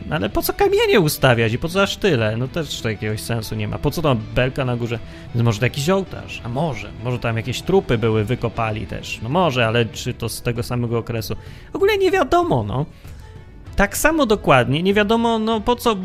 No 0.07 0.17
ale 0.17 0.29
po 0.29 0.43
co 0.43 0.53
kamienie 0.53 1.01
ustawiać 1.01 1.53
i 1.53 1.59
po 1.59 1.69
co 1.69 1.83
aż 1.83 1.97
tyle? 1.97 2.37
No 2.37 2.49
też 2.49 2.81
to 2.81 2.91
jakiegoś 2.91 3.21
sensu 3.21 3.55
nie 3.55 3.69
ma. 3.69 3.79
Po 3.79 3.91
co 3.91 4.03
tam 4.03 4.19
belka 4.35 4.65
na 4.65 4.77
górze? 4.77 4.99
Więc 5.35 5.45
może 5.45 5.59
to 5.59 5.67
jakiś 5.67 5.91
ołtarz? 5.91 6.41
A 6.45 6.49
może. 6.49 6.91
Może 7.05 7.19
tam 7.19 7.37
jakieś 7.37 7.63
trupy 7.63 7.99
były, 7.99 8.25
wykopali 8.25 8.87
też. 8.87 9.21
No 9.23 9.29
może, 9.29 9.67
ale 9.67 9.87
czy 9.87 10.15
to 10.15 10.29
z 10.29 10.43
tego 10.43 10.63
samego 10.63 10.99
okresu? 10.99 11.37
W 11.73 11.77
ogóle 11.77 11.99
nie 11.99 12.11
wiadomo, 12.11 12.65
no. 12.65 12.87
Tak 13.77 13.97
samo 13.97 14.27
dokładnie, 14.27 14.83
nie 14.83 14.95
wiadomo, 14.95 15.39
no 15.39 15.61
po 15.61 15.77
co 15.77 15.97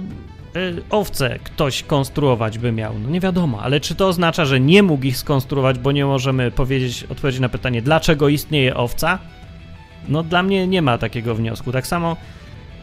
owce 0.90 1.40
ktoś 1.44 1.84
konstruować 1.84 2.58
by 2.58 2.72
miał? 2.72 3.00
No 3.00 3.10
nie 3.10 3.20
wiadomo, 3.20 3.62
ale 3.62 3.80
czy 3.80 3.96
to 3.96 4.08
oznacza, 4.08 4.46
że 4.46 4.60
nie 4.60 4.84
mógł 4.84 5.06
ich 5.06 5.18
skonstruować, 5.18 5.80
bo 5.80 5.92
nie 5.92 6.06
możemy 6.06 6.52
powiedzieć, 6.52 7.04
odpowiedzieć 7.04 7.42
na 7.42 7.50
pytanie, 7.50 7.82
dlaczego 7.82 8.30
istnieje 8.30 8.76
owca? 8.76 9.20
No 10.08 10.24
dla 10.24 10.44
mnie 10.44 10.68
nie 10.68 10.82
ma 10.82 10.98
takiego 10.98 11.36
wniosku. 11.36 11.72
Tak 11.72 11.88
samo 11.88 12.18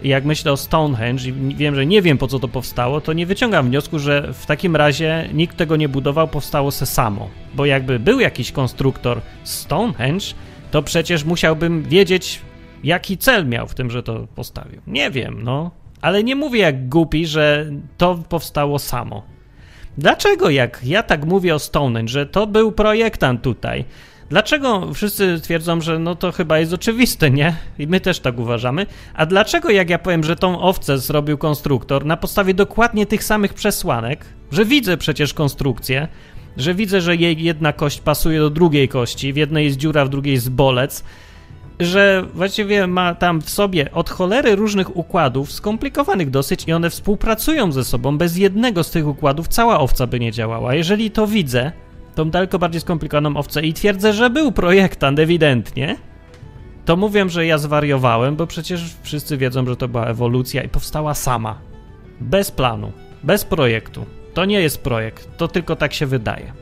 jak 0.02 0.24
myślę 0.24 0.52
o 0.52 0.56
Stonehenge 0.56 1.28
i 1.28 1.54
wiem, 1.54 1.74
że 1.74 1.86
nie 1.86 2.02
wiem 2.02 2.18
po 2.18 2.26
co 2.26 2.38
to 2.38 2.48
powstało, 2.48 3.00
to 3.00 3.12
nie 3.12 3.26
wyciągam 3.26 3.66
wniosku, 3.66 3.98
że 3.98 4.32
w 4.32 4.46
takim 4.46 4.76
razie 4.76 5.28
nikt 5.34 5.56
tego 5.56 5.76
nie 5.76 5.88
budował, 5.88 6.28
powstało 6.28 6.70
se 6.70 6.86
samo. 6.86 7.30
Bo 7.54 7.66
jakby 7.66 7.98
był 7.98 8.20
jakiś 8.20 8.52
konstruktor 8.52 9.20
Stonehenge, 9.44 10.26
to 10.70 10.82
przecież 10.82 11.24
musiałbym 11.24 11.82
wiedzieć, 11.82 12.40
jaki 12.84 13.18
cel 13.18 13.46
miał 13.46 13.68
w 13.68 13.74
tym, 13.74 13.90
że 13.90 14.02
to 14.02 14.26
postawił. 14.34 14.80
Nie 14.86 15.10
wiem, 15.10 15.42
no. 15.42 15.70
Ale 16.04 16.24
nie 16.24 16.36
mówię 16.36 16.60
jak 16.60 16.88
głupi, 16.88 17.26
że 17.26 17.66
to 17.96 18.18
powstało 18.28 18.78
samo. 18.78 19.22
Dlaczego 19.98 20.50
jak 20.50 20.80
ja 20.84 21.02
tak 21.02 21.24
mówię 21.24 21.54
o 21.54 21.58
Stonehenge, 21.58 22.12
że 22.12 22.26
to 22.26 22.46
był 22.46 22.72
projektant 22.72 23.42
tutaj, 23.42 23.84
Dlaczego 24.28 24.94
wszyscy 24.94 25.40
twierdzą, 25.40 25.80
że 25.80 25.98
no 25.98 26.14
to 26.14 26.32
chyba 26.32 26.58
jest 26.58 26.72
oczywiste, 26.72 27.30
nie? 27.30 27.56
I 27.78 27.86
my 27.86 28.00
też 28.00 28.20
tak 28.20 28.38
uważamy. 28.38 28.86
A 29.14 29.26
dlaczego 29.26 29.70
jak 29.70 29.90
ja 29.90 29.98
powiem, 29.98 30.24
że 30.24 30.36
tą 30.36 30.60
owcę 30.60 30.98
zrobił 30.98 31.38
konstruktor 31.38 32.06
na 32.06 32.16
podstawie 32.16 32.54
dokładnie 32.54 33.06
tych 33.06 33.24
samych 33.24 33.54
przesłanek, 33.54 34.24
że 34.52 34.64
widzę 34.64 34.96
przecież 34.96 35.34
konstrukcję, 35.34 36.08
że 36.56 36.74
widzę, 36.74 37.00
że 37.00 37.16
jej 37.16 37.42
jedna 37.42 37.72
kość 37.72 38.00
pasuje 38.00 38.38
do 38.38 38.50
drugiej 38.50 38.88
kości, 38.88 39.32
w 39.32 39.36
jednej 39.36 39.64
jest 39.64 39.76
dziura, 39.76 40.04
w 40.04 40.08
drugiej 40.08 40.34
jest 40.34 40.50
bolec, 40.50 41.04
że 41.80 42.24
właściwie 42.34 42.86
ma 42.86 43.14
tam 43.14 43.40
w 43.40 43.50
sobie 43.50 43.92
od 43.92 44.10
cholery 44.10 44.56
różnych 44.56 44.96
układów, 44.96 45.52
skomplikowanych 45.52 46.30
dosyć, 46.30 46.64
i 46.68 46.72
one 46.72 46.90
współpracują 46.90 47.72
ze 47.72 47.84
sobą. 47.84 48.18
Bez 48.18 48.36
jednego 48.36 48.84
z 48.84 48.90
tych 48.90 49.06
układów 49.06 49.48
cała 49.48 49.80
owca 49.80 50.06
by 50.06 50.20
nie 50.20 50.32
działała. 50.32 50.74
Jeżeli 50.74 51.10
to 51.10 51.26
widzę, 51.26 51.72
tą 52.14 52.30
daleko 52.30 52.58
bardziej 52.58 52.80
skomplikowaną 52.80 53.36
owcę 53.36 53.62
i 53.62 53.72
twierdzę, 53.72 54.12
że 54.12 54.30
był 54.30 54.52
projektant 54.52 55.18
ewidentnie, 55.18 55.96
to 56.84 56.96
mówię, 56.96 57.28
że 57.28 57.46
ja 57.46 57.58
zwariowałem, 57.58 58.36
bo 58.36 58.46
przecież 58.46 58.94
wszyscy 59.02 59.36
wiedzą, 59.36 59.66
że 59.66 59.76
to 59.76 59.88
była 59.88 60.06
ewolucja 60.06 60.62
i 60.62 60.68
powstała 60.68 61.14
sama. 61.14 61.58
Bez 62.20 62.50
planu, 62.50 62.92
bez 63.22 63.44
projektu. 63.44 64.06
To 64.34 64.44
nie 64.44 64.60
jest 64.60 64.82
projekt, 64.82 65.36
to 65.36 65.48
tylko 65.48 65.76
tak 65.76 65.94
się 65.94 66.06
wydaje. 66.06 66.52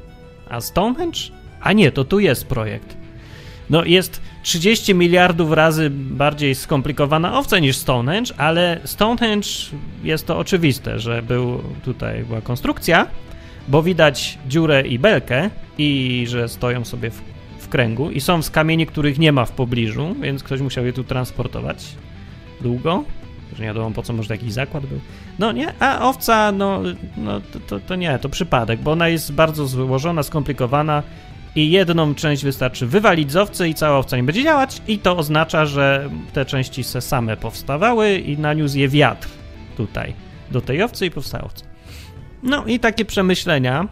A 0.49 0.61
Stonehenge? 0.61 1.21
A 1.61 1.73
nie, 1.73 1.93
to 1.93 2.05
tu 2.05 2.21
jest 2.21 2.47
projekt. 2.47 3.02
No 3.73 3.85
jest 3.85 4.21
30 4.43 4.95
miliardów 4.95 5.53
razy 5.53 5.91
bardziej 5.91 6.55
skomplikowana 6.55 7.39
owca 7.39 7.59
niż 7.59 7.77
Stonehenge, 7.77 8.35
ale 8.37 8.81
Stonehenge 8.85 9.49
jest 10.05 10.27
to 10.27 10.39
oczywiste, 10.39 10.99
że 10.99 11.23
był 11.23 11.63
tutaj 11.85 12.25
była 12.25 12.41
konstrukcja, 12.41 13.07
bo 13.69 13.83
widać 13.83 14.39
dziurę 14.49 14.83
i 14.83 14.99
belkę 14.99 15.51
i 15.79 16.25
że 16.29 16.49
stoją 16.49 16.85
sobie 16.85 17.11
w, 17.11 17.23
w 17.59 17.69
kręgu 17.69 18.11
i 18.11 18.21
są 18.21 18.43
z 18.43 18.51
kamieni, 18.51 18.87
których 18.87 19.19
nie 19.19 19.33
ma 19.33 19.45
w 19.45 19.53
pobliżu, 19.53 20.17
więc 20.21 20.43
ktoś 20.43 20.61
musiał 20.61 20.87
je 20.87 20.93
tu 20.93 21.05
transportować 21.05 21.85
długo. 22.61 23.05
Że 23.57 23.63
nie 23.63 23.69
wiadomo 23.69 23.91
po 23.91 24.03
co, 24.03 24.13
może 24.13 24.35
jakiś 24.35 24.53
zakład 24.53 24.87
był. 24.87 25.01
No 25.39 25.53
nie, 25.53 25.73
a 25.81 26.09
owca, 26.09 26.53
no, 26.53 26.83
no 27.17 27.41
to, 27.41 27.61
to, 27.61 27.81
to 27.81 27.97
nie, 27.97 28.19
to 28.19 28.29
przypadek, 28.29 28.81
bo 28.81 28.93
ona 28.93 29.09
jest 29.09 29.33
bardzo 29.33 29.67
złożona, 29.67 30.23
skomplikowana 30.23 31.03
i 31.57 31.71
jedną 31.71 32.15
część 32.15 32.45
wystarczy 32.45 32.87
wywalić 32.87 33.33
z 33.33 33.37
owcy 33.37 33.69
i 33.69 33.75
cała 33.75 33.99
owca 33.99 34.17
nie 34.17 34.23
będzie 34.23 34.43
działać 34.43 34.83
i 34.89 34.99
to 34.99 35.17
oznacza, 35.17 35.67
że 35.67 36.11
te 36.33 36.45
części 36.45 36.85
se 36.85 37.01
same 37.01 37.37
powstawały 37.37 38.19
i 38.19 38.39
naniósł 38.39 38.79
je 38.79 38.89
wiatr 38.89 39.29
tutaj 39.77 40.15
do 40.51 40.61
tej 40.61 40.83
owcy 40.83 41.07
i 41.07 41.11
powstała 41.11 41.45
owca. 41.45 41.65
No 42.43 42.65
i 42.67 42.79
takie 42.79 43.05
przemyślenia 43.05 43.89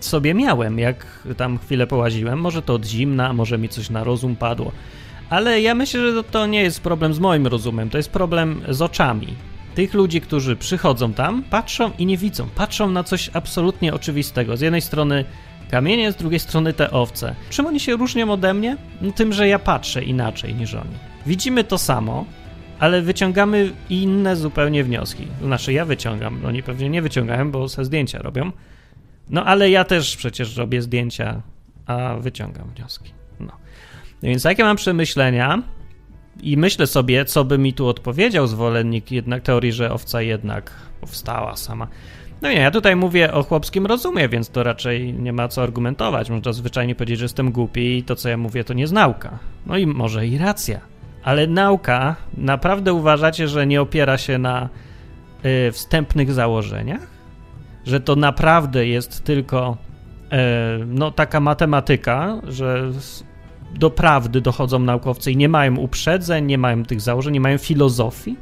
sobie 0.00 0.34
miałem, 0.34 0.78
jak 0.78 1.28
tam 1.36 1.58
chwilę 1.58 1.86
połaziłem. 1.86 2.40
Może 2.40 2.62
to 2.62 2.74
od 2.74 2.84
zimna, 2.84 3.32
może 3.32 3.58
mi 3.58 3.68
coś 3.68 3.90
na 3.90 4.04
rozum 4.04 4.36
padło. 4.36 4.72
Ale 5.30 5.60
ja 5.60 5.74
myślę, 5.74 6.12
że 6.12 6.24
to 6.24 6.46
nie 6.46 6.62
jest 6.62 6.80
problem 6.80 7.14
z 7.14 7.18
moim 7.18 7.46
rozumem, 7.46 7.90
to 7.90 7.96
jest 7.96 8.10
problem 8.10 8.62
z 8.68 8.82
oczami. 8.82 9.34
Tych 9.74 9.94
ludzi, 9.94 10.20
którzy 10.20 10.56
przychodzą 10.56 11.12
tam, 11.12 11.42
patrzą 11.42 11.90
i 11.98 12.06
nie 12.06 12.16
widzą. 12.16 12.48
Patrzą 12.54 12.90
na 12.90 13.04
coś 13.04 13.30
absolutnie 13.32 13.94
oczywistego. 13.94 14.56
Z 14.56 14.60
jednej 14.60 14.80
strony 14.80 15.24
kamienie, 15.70 16.12
z 16.12 16.16
drugiej 16.16 16.40
strony 16.40 16.72
te 16.72 16.90
owce. 16.90 17.34
Czym 17.50 17.66
oni 17.66 17.80
się 17.80 17.96
różnią 17.96 18.30
ode 18.30 18.54
mnie? 18.54 18.76
No, 19.00 19.12
tym, 19.12 19.32
że 19.32 19.48
ja 19.48 19.58
patrzę 19.58 20.02
inaczej 20.04 20.54
niż 20.54 20.74
oni. 20.74 20.94
Widzimy 21.26 21.64
to 21.64 21.78
samo, 21.78 22.24
ale 22.78 23.02
wyciągamy 23.02 23.72
inne 23.90 24.36
zupełnie 24.36 24.84
wnioski. 24.84 25.26
Znaczy, 25.42 25.72
ja 25.72 25.84
wyciągam, 25.84 26.44
oni 26.46 26.62
pewnie 26.62 26.88
nie 26.88 27.02
wyciągają, 27.02 27.50
bo 27.50 27.68
se 27.68 27.84
zdjęcia 27.84 28.18
robią. 28.18 28.52
No 29.30 29.44
ale 29.44 29.70
ja 29.70 29.84
też 29.84 30.16
przecież 30.16 30.56
robię 30.56 30.82
zdjęcia, 30.82 31.42
a 31.86 32.16
wyciągam 32.20 32.70
wnioski. 32.76 33.12
No. 33.40 33.52
Więc 34.22 34.44
jakie 34.44 34.64
mam 34.64 34.76
przemyślenia 34.76 35.62
i 36.42 36.56
myślę 36.56 36.86
sobie, 36.86 37.24
co 37.24 37.44
by 37.44 37.58
mi 37.58 37.74
tu 37.74 37.88
odpowiedział 37.88 38.46
zwolennik 38.46 39.12
jednak 39.12 39.42
teorii, 39.42 39.72
że 39.72 39.92
owca 39.92 40.22
jednak 40.22 40.70
powstała 41.00 41.56
sama. 41.56 41.88
No 42.42 42.48
nie, 42.48 42.58
ja 42.58 42.70
tutaj 42.70 42.96
mówię 42.96 43.32
o 43.32 43.42
chłopskim 43.42 43.86
rozumie, 43.86 44.28
więc 44.28 44.50
to 44.50 44.62
raczej 44.62 45.14
nie 45.14 45.32
ma 45.32 45.48
co 45.48 45.62
argumentować. 45.62 46.30
Można 46.30 46.52
zwyczajnie 46.52 46.94
powiedzieć, 46.94 47.18
że 47.18 47.24
jestem 47.24 47.52
głupi 47.52 47.98
i 47.98 48.02
to, 48.02 48.16
co 48.16 48.28
ja 48.28 48.36
mówię, 48.36 48.64
to 48.64 48.74
nie 48.74 48.80
jest 48.80 48.92
nauka. 48.92 49.38
No 49.66 49.76
i 49.76 49.86
może 49.86 50.26
i 50.26 50.38
racja. 50.38 50.80
Ale 51.22 51.46
nauka, 51.46 52.16
naprawdę 52.36 52.92
uważacie, 52.92 53.48
że 53.48 53.66
nie 53.66 53.80
opiera 53.80 54.18
się 54.18 54.38
na 54.38 54.68
y, 55.68 55.72
wstępnych 55.72 56.32
założeniach? 56.32 57.06
Że 57.86 58.00
to 58.00 58.16
naprawdę 58.16 58.86
jest 58.86 59.24
tylko 59.24 59.76
y, 60.32 60.36
no, 60.86 61.10
taka 61.10 61.40
matematyka, 61.40 62.40
że 62.48 62.90
do 63.74 63.90
prawdy 63.90 64.40
dochodzą 64.40 64.78
naukowcy 64.78 65.32
i 65.32 65.36
nie 65.36 65.48
mają 65.48 65.76
uprzedzeń, 65.76 66.46
nie 66.46 66.58
mają 66.58 66.84
tych 66.84 67.00
założeń, 67.00 67.32
nie 67.32 67.40
mają 67.40 67.58
filozofii? 67.58 68.36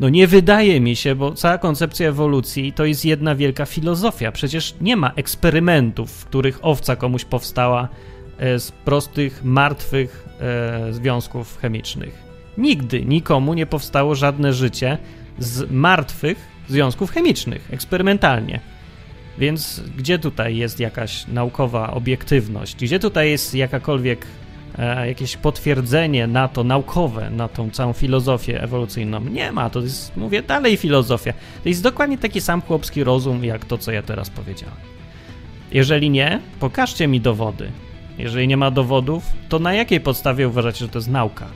No 0.00 0.08
nie 0.08 0.26
wydaje 0.26 0.80
mi 0.80 0.96
się, 0.96 1.14
bo 1.14 1.32
cała 1.32 1.58
koncepcja 1.58 2.08
ewolucji 2.08 2.72
to 2.72 2.84
jest 2.84 3.04
jedna 3.04 3.34
wielka 3.34 3.66
filozofia. 3.66 4.32
Przecież 4.32 4.74
nie 4.80 4.96
ma 4.96 5.12
eksperymentów, 5.16 6.10
w 6.10 6.24
których 6.24 6.58
owca 6.62 6.96
komuś 6.96 7.24
powstała 7.24 7.88
E, 8.38 8.58
z 8.58 8.72
prostych, 8.72 9.44
martwych 9.44 10.28
e, 10.40 10.92
związków 10.92 11.58
chemicznych. 11.58 12.22
Nigdy 12.58 13.04
nikomu 13.04 13.54
nie 13.54 13.66
powstało 13.66 14.14
żadne 14.14 14.52
życie 14.52 14.98
z 15.38 15.70
martwych 15.70 16.38
związków 16.68 17.10
chemicznych, 17.10 17.72
eksperymentalnie. 17.72 18.60
Więc 19.38 19.82
gdzie 19.96 20.18
tutaj 20.18 20.56
jest 20.56 20.80
jakaś 20.80 21.26
naukowa 21.26 21.90
obiektywność? 21.90 22.76
Gdzie 22.76 22.98
tutaj 22.98 23.30
jest 23.30 23.54
jakakolwiek 23.54 24.26
jakieś 25.06 25.36
potwierdzenie 25.36 26.26
na 26.26 26.48
to 26.48 26.64
naukowe, 26.64 27.30
na 27.30 27.48
tą 27.48 27.70
całą 27.70 27.92
filozofię 27.92 28.62
ewolucyjną? 28.62 29.20
Nie 29.20 29.52
ma, 29.52 29.70
to 29.70 29.80
jest, 29.80 30.16
mówię, 30.16 30.42
dalej 30.42 30.76
filozofia. 30.76 31.32
To 31.62 31.68
jest 31.68 31.82
dokładnie 31.82 32.18
taki 32.18 32.40
sam 32.40 32.62
chłopski 32.62 33.04
rozum, 33.04 33.44
jak 33.44 33.64
to, 33.64 33.78
co 33.78 33.92
ja 33.92 34.02
teraz 34.02 34.30
powiedziałem. 34.30 34.76
Jeżeli 35.72 36.10
nie, 36.10 36.40
pokażcie 36.60 37.08
mi 37.08 37.20
dowody, 37.20 37.70
jeżeli 38.18 38.48
nie 38.48 38.56
ma 38.56 38.70
dowodów, 38.70 39.24
to 39.48 39.58
na 39.58 39.74
jakiej 39.74 40.00
podstawie 40.00 40.48
uważacie, 40.48 40.78
że 40.78 40.88
to 40.88 40.98
jest 40.98 41.08
nauka? 41.08 41.46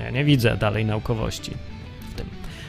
Ja 0.00 0.10
nie 0.10 0.24
widzę 0.24 0.56
dalej 0.56 0.84
naukowości 0.84 1.50
w 2.10 2.14
tym. 2.14 2.26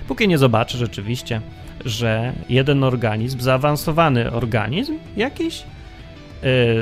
Póki 0.07 0.27
nie 0.27 0.37
zobaczę 0.37 0.77
rzeczywiście, 0.77 1.41
że 1.85 2.33
jeden 2.49 2.83
organizm, 2.83 3.39
zaawansowany 3.39 4.31
organizm 4.31 4.97
jakiś, 5.17 5.63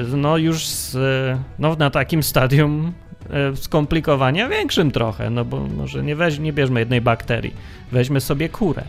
no 0.08 0.38
już 0.38 0.68
z, 0.68 0.98
no 1.60 1.76
na 1.76 1.90
takim 1.90 2.24
stadium 2.24 2.94
yy, 3.30 3.58
skomplikowania 3.58 4.50
większym 4.50 4.92
trochę, 4.92 5.30
no 5.30 5.46
bo 5.46 5.68
może 5.68 6.04
nie, 6.04 6.16
weź, 6.16 6.40
nie 6.40 6.54
bierzmy 6.54 6.80
jednej 6.80 7.02
bakterii, 7.02 7.54
weźmy 7.92 8.22
sobie 8.22 8.50
kurę. 8.50 8.84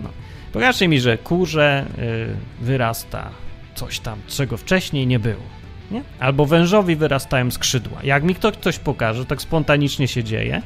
No. 0.00 0.08
Pokażcie 0.52 0.88
mi, 0.88 1.00
że 1.00 1.18
kurze 1.18 1.86
yy, 1.98 2.66
wyrasta 2.66 3.30
coś 3.74 4.00
tam, 4.00 4.18
czego 4.28 4.56
wcześniej 4.56 5.06
nie 5.06 5.18
było 5.18 5.62
nie? 5.92 6.02
Albo 6.18 6.46
wężowi 6.46 6.96
wyrastają 6.96 7.50
skrzydła. 7.50 7.98
Jak 8.04 8.24
mi 8.24 8.34
to 8.34 8.52
ktoś 8.52 8.78
pokaże, 8.78 9.26
tak 9.26 9.42
spontanicznie 9.42 10.08
się 10.08 10.24
dzieje, 10.24 10.62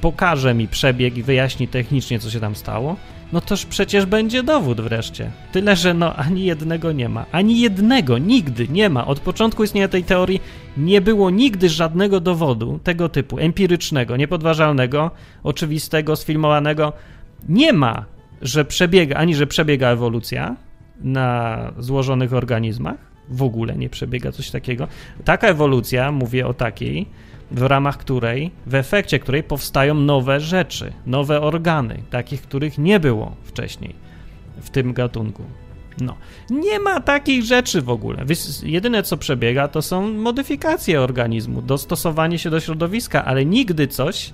pokaże 0.00 0.54
mi 0.54 0.68
przebieg 0.68 1.16
i 1.16 1.22
wyjaśni 1.22 1.68
technicznie, 1.68 2.18
co 2.18 2.30
się 2.30 2.40
tam 2.40 2.54
stało, 2.56 2.96
no 3.32 3.40
toż 3.40 3.66
przecież 3.66 4.06
będzie 4.06 4.42
dowód 4.42 4.80
wreszcie. 4.80 5.30
Tyle, 5.52 5.76
że 5.76 5.94
no 5.94 6.16
ani 6.16 6.44
jednego 6.44 6.92
nie 6.92 7.08
ma. 7.08 7.26
Ani 7.32 7.60
jednego, 7.60 8.18
nigdy 8.18 8.68
nie 8.68 8.88
ma. 8.88 9.06
Od 9.06 9.20
początku 9.20 9.64
istnienia 9.64 9.88
tej 9.88 10.04
teorii 10.04 10.40
nie 10.76 11.00
było 11.00 11.30
nigdy 11.30 11.68
żadnego 11.68 12.20
dowodu 12.20 12.80
tego 12.84 13.08
typu, 13.08 13.38
empirycznego, 13.38 14.16
niepodważalnego, 14.16 15.10
oczywistego, 15.42 16.16
sfilmowanego. 16.16 16.92
Nie 17.48 17.72
ma, 17.72 18.04
że 18.42 18.64
przebiega, 18.64 19.16
ani 19.16 19.34
że 19.34 19.46
przebiega 19.46 19.88
ewolucja 19.88 20.56
na 21.00 21.58
złożonych 21.78 22.34
organizmach, 22.34 23.07
w 23.30 23.42
ogóle 23.42 23.76
nie 23.76 23.88
przebiega 23.88 24.32
coś 24.32 24.50
takiego. 24.50 24.88
Taka 25.24 25.48
ewolucja, 25.48 26.12
mówię 26.12 26.46
o 26.46 26.54
takiej, 26.54 27.06
w 27.50 27.62
ramach 27.62 27.98
której, 27.98 28.50
w 28.66 28.74
efekcie 28.74 29.18
której 29.18 29.42
powstają 29.42 29.94
nowe 29.94 30.40
rzeczy, 30.40 30.92
nowe 31.06 31.40
organy, 31.40 32.02
takich, 32.10 32.42
których 32.42 32.78
nie 32.78 33.00
było 33.00 33.36
wcześniej. 33.44 33.94
w 34.60 34.70
tym 34.70 34.92
gatunku. 34.92 35.42
No, 36.00 36.16
nie 36.50 36.80
ma 36.80 37.00
takich 37.00 37.44
rzeczy 37.44 37.82
w 37.82 37.90
ogóle. 37.90 38.24
Jedyne 38.62 39.02
co 39.02 39.16
przebiega 39.16 39.68
to 39.68 39.82
są 39.82 40.12
modyfikacje 40.12 41.00
organizmu, 41.00 41.62
dostosowanie 41.62 42.38
się 42.38 42.50
do 42.50 42.60
środowiska, 42.60 43.24
ale 43.24 43.44
nigdy 43.44 43.88
coś, 43.88 44.32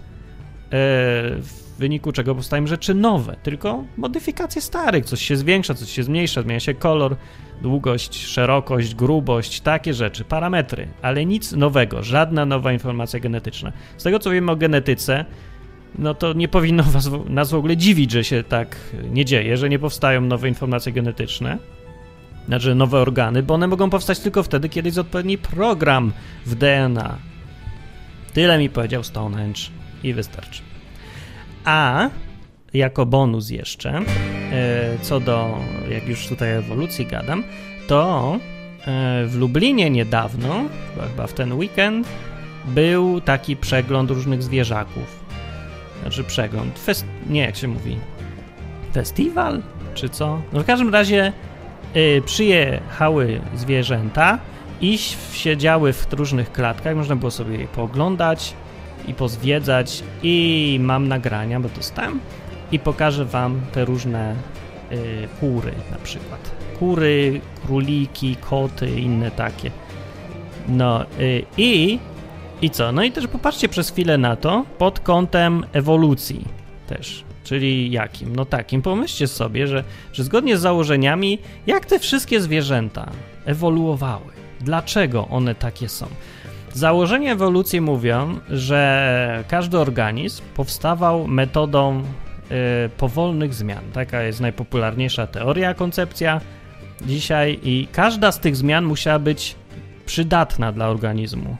e, 0.72 1.36
w 1.74 1.78
wyniku 1.78 2.12
czego 2.12 2.34
powstają 2.34 2.66
rzeczy 2.66 2.94
nowe, 2.94 3.36
tylko 3.42 3.84
modyfikacje 3.96 4.62
starych. 4.62 5.04
Coś 5.04 5.22
się 5.22 5.36
zwiększa, 5.36 5.74
coś 5.74 5.90
się 5.90 6.02
zmniejsza, 6.02 6.42
zmienia 6.42 6.60
się 6.60 6.74
kolor, 6.74 7.16
długość, 7.62 8.26
szerokość, 8.26 8.94
grubość, 8.94 9.60
takie 9.60 9.94
rzeczy, 9.94 10.24
parametry, 10.24 10.88
ale 11.02 11.26
nic 11.26 11.52
nowego, 11.52 12.02
żadna 12.02 12.46
nowa 12.46 12.72
informacja 12.72 13.20
genetyczna. 13.20 13.72
Z 13.96 14.02
tego 14.02 14.18
co 14.18 14.30
wiemy 14.30 14.52
o 14.52 14.56
genetyce, 14.56 15.24
no 15.98 16.14
to 16.14 16.32
nie 16.32 16.48
powinno 16.48 16.82
was, 16.94 17.10
nas 17.28 17.50
w 17.50 17.54
ogóle 17.54 17.76
dziwić, 17.76 18.10
że 18.10 18.24
się 18.24 18.42
tak 18.42 18.76
nie 19.10 19.24
dzieje, 19.24 19.56
że 19.56 19.68
nie 19.68 19.78
powstają 19.78 20.20
nowe 20.20 20.48
informacje 20.48 20.92
genetyczne, 20.92 21.58
znaczy 22.46 22.74
nowe 22.74 22.98
organy, 22.98 23.42
bo 23.42 23.54
one 23.54 23.66
mogą 23.66 23.90
powstać 23.90 24.20
tylko 24.20 24.42
wtedy, 24.42 24.68
kiedy 24.68 24.88
jest 24.88 24.98
odpowiedni 24.98 25.38
program 25.38 26.12
w 26.46 26.54
DNA. 26.54 27.18
Tyle 28.32 28.58
mi 28.58 28.70
powiedział 28.70 29.04
Stonehenge 29.04 29.60
i 30.02 30.14
wystarczy. 30.14 30.73
A 31.64 32.08
jako 32.74 33.06
bonus 33.06 33.50
jeszcze, 33.50 34.00
e, 34.52 34.98
co 35.02 35.20
do, 35.20 35.58
jak 35.90 36.08
już 36.08 36.28
tutaj 36.28 36.52
ewolucji 36.52 37.06
gadam, 37.06 37.44
to 37.88 38.32
e, 38.80 39.26
w 39.26 39.36
Lublinie 39.38 39.90
niedawno, 39.90 40.64
chyba 41.10 41.26
w 41.26 41.32
ten 41.32 41.52
weekend, 41.52 42.08
był 42.64 43.20
taki 43.20 43.56
przegląd 43.56 44.10
różnych 44.10 44.42
zwierzaków. 44.42 45.24
Znaczy 46.02 46.24
przegląd, 46.24 46.78
fest, 46.78 47.06
nie 47.30 47.40
jak 47.40 47.56
się 47.56 47.68
mówi, 47.68 47.96
festiwal 48.92 49.62
czy 49.94 50.08
co? 50.08 50.42
No 50.52 50.60
w 50.60 50.64
każdym 50.64 50.92
razie 50.92 51.32
y, 51.96 52.22
przyjechały 52.26 53.40
zwierzęta 53.54 54.38
i 54.80 54.98
siedziały 55.32 55.92
w 55.92 56.12
różnych 56.12 56.52
klatkach, 56.52 56.96
można 56.96 57.16
było 57.16 57.30
sobie 57.30 57.58
je 57.58 57.68
pooglądać 57.68 58.54
i 59.08 59.14
pozwiedzać 59.14 60.02
i 60.22 60.78
mam 60.82 61.08
nagrania, 61.08 61.60
bo 61.60 61.68
dostałem 61.68 62.20
i 62.72 62.78
pokażę 62.78 63.24
wam 63.24 63.60
te 63.72 63.84
różne 63.84 64.36
y, 64.92 65.28
kury 65.40 65.72
na 65.90 65.96
przykład. 65.96 66.50
Kury, 66.78 67.40
króliki, 67.66 68.36
koty, 68.36 69.00
inne 69.00 69.30
takie. 69.30 69.70
No 70.68 71.04
y, 71.20 71.44
i 71.56 71.98
i 72.62 72.70
co? 72.70 72.92
No 72.92 73.04
i 73.04 73.12
też 73.12 73.26
popatrzcie 73.26 73.68
przez 73.68 73.90
chwilę 73.90 74.18
na 74.18 74.36
to 74.36 74.64
pod 74.78 75.00
kątem 75.00 75.66
ewolucji 75.72 76.44
też. 76.86 77.24
Czyli 77.44 77.90
jakim? 77.90 78.36
No 78.36 78.44
takim. 78.44 78.82
Pomyślcie 78.82 79.26
sobie, 79.26 79.66
że, 79.66 79.84
że 80.12 80.24
zgodnie 80.24 80.56
z 80.56 80.60
założeniami, 80.60 81.38
jak 81.66 81.86
te 81.86 81.98
wszystkie 81.98 82.40
zwierzęta 82.40 83.10
ewoluowały? 83.44 84.32
Dlaczego 84.60 85.28
one 85.28 85.54
takie 85.54 85.88
są? 85.88 86.06
Założenia 86.74 87.32
ewolucji 87.32 87.80
mówią, 87.80 88.38
że 88.50 89.44
każdy 89.48 89.78
organizm 89.78 90.42
powstawał 90.54 91.26
metodą 91.26 92.02
y, 92.02 92.88
powolnych 92.88 93.54
zmian. 93.54 93.84
Taka 93.92 94.22
jest 94.22 94.40
najpopularniejsza 94.40 95.26
teoria, 95.26 95.74
koncepcja 95.74 96.40
dzisiaj, 97.06 97.58
i 97.62 97.88
każda 97.92 98.32
z 98.32 98.40
tych 98.40 98.56
zmian 98.56 98.84
musiała 98.84 99.18
być 99.18 99.56
przydatna 100.06 100.72
dla 100.72 100.88
organizmu. 100.88 101.56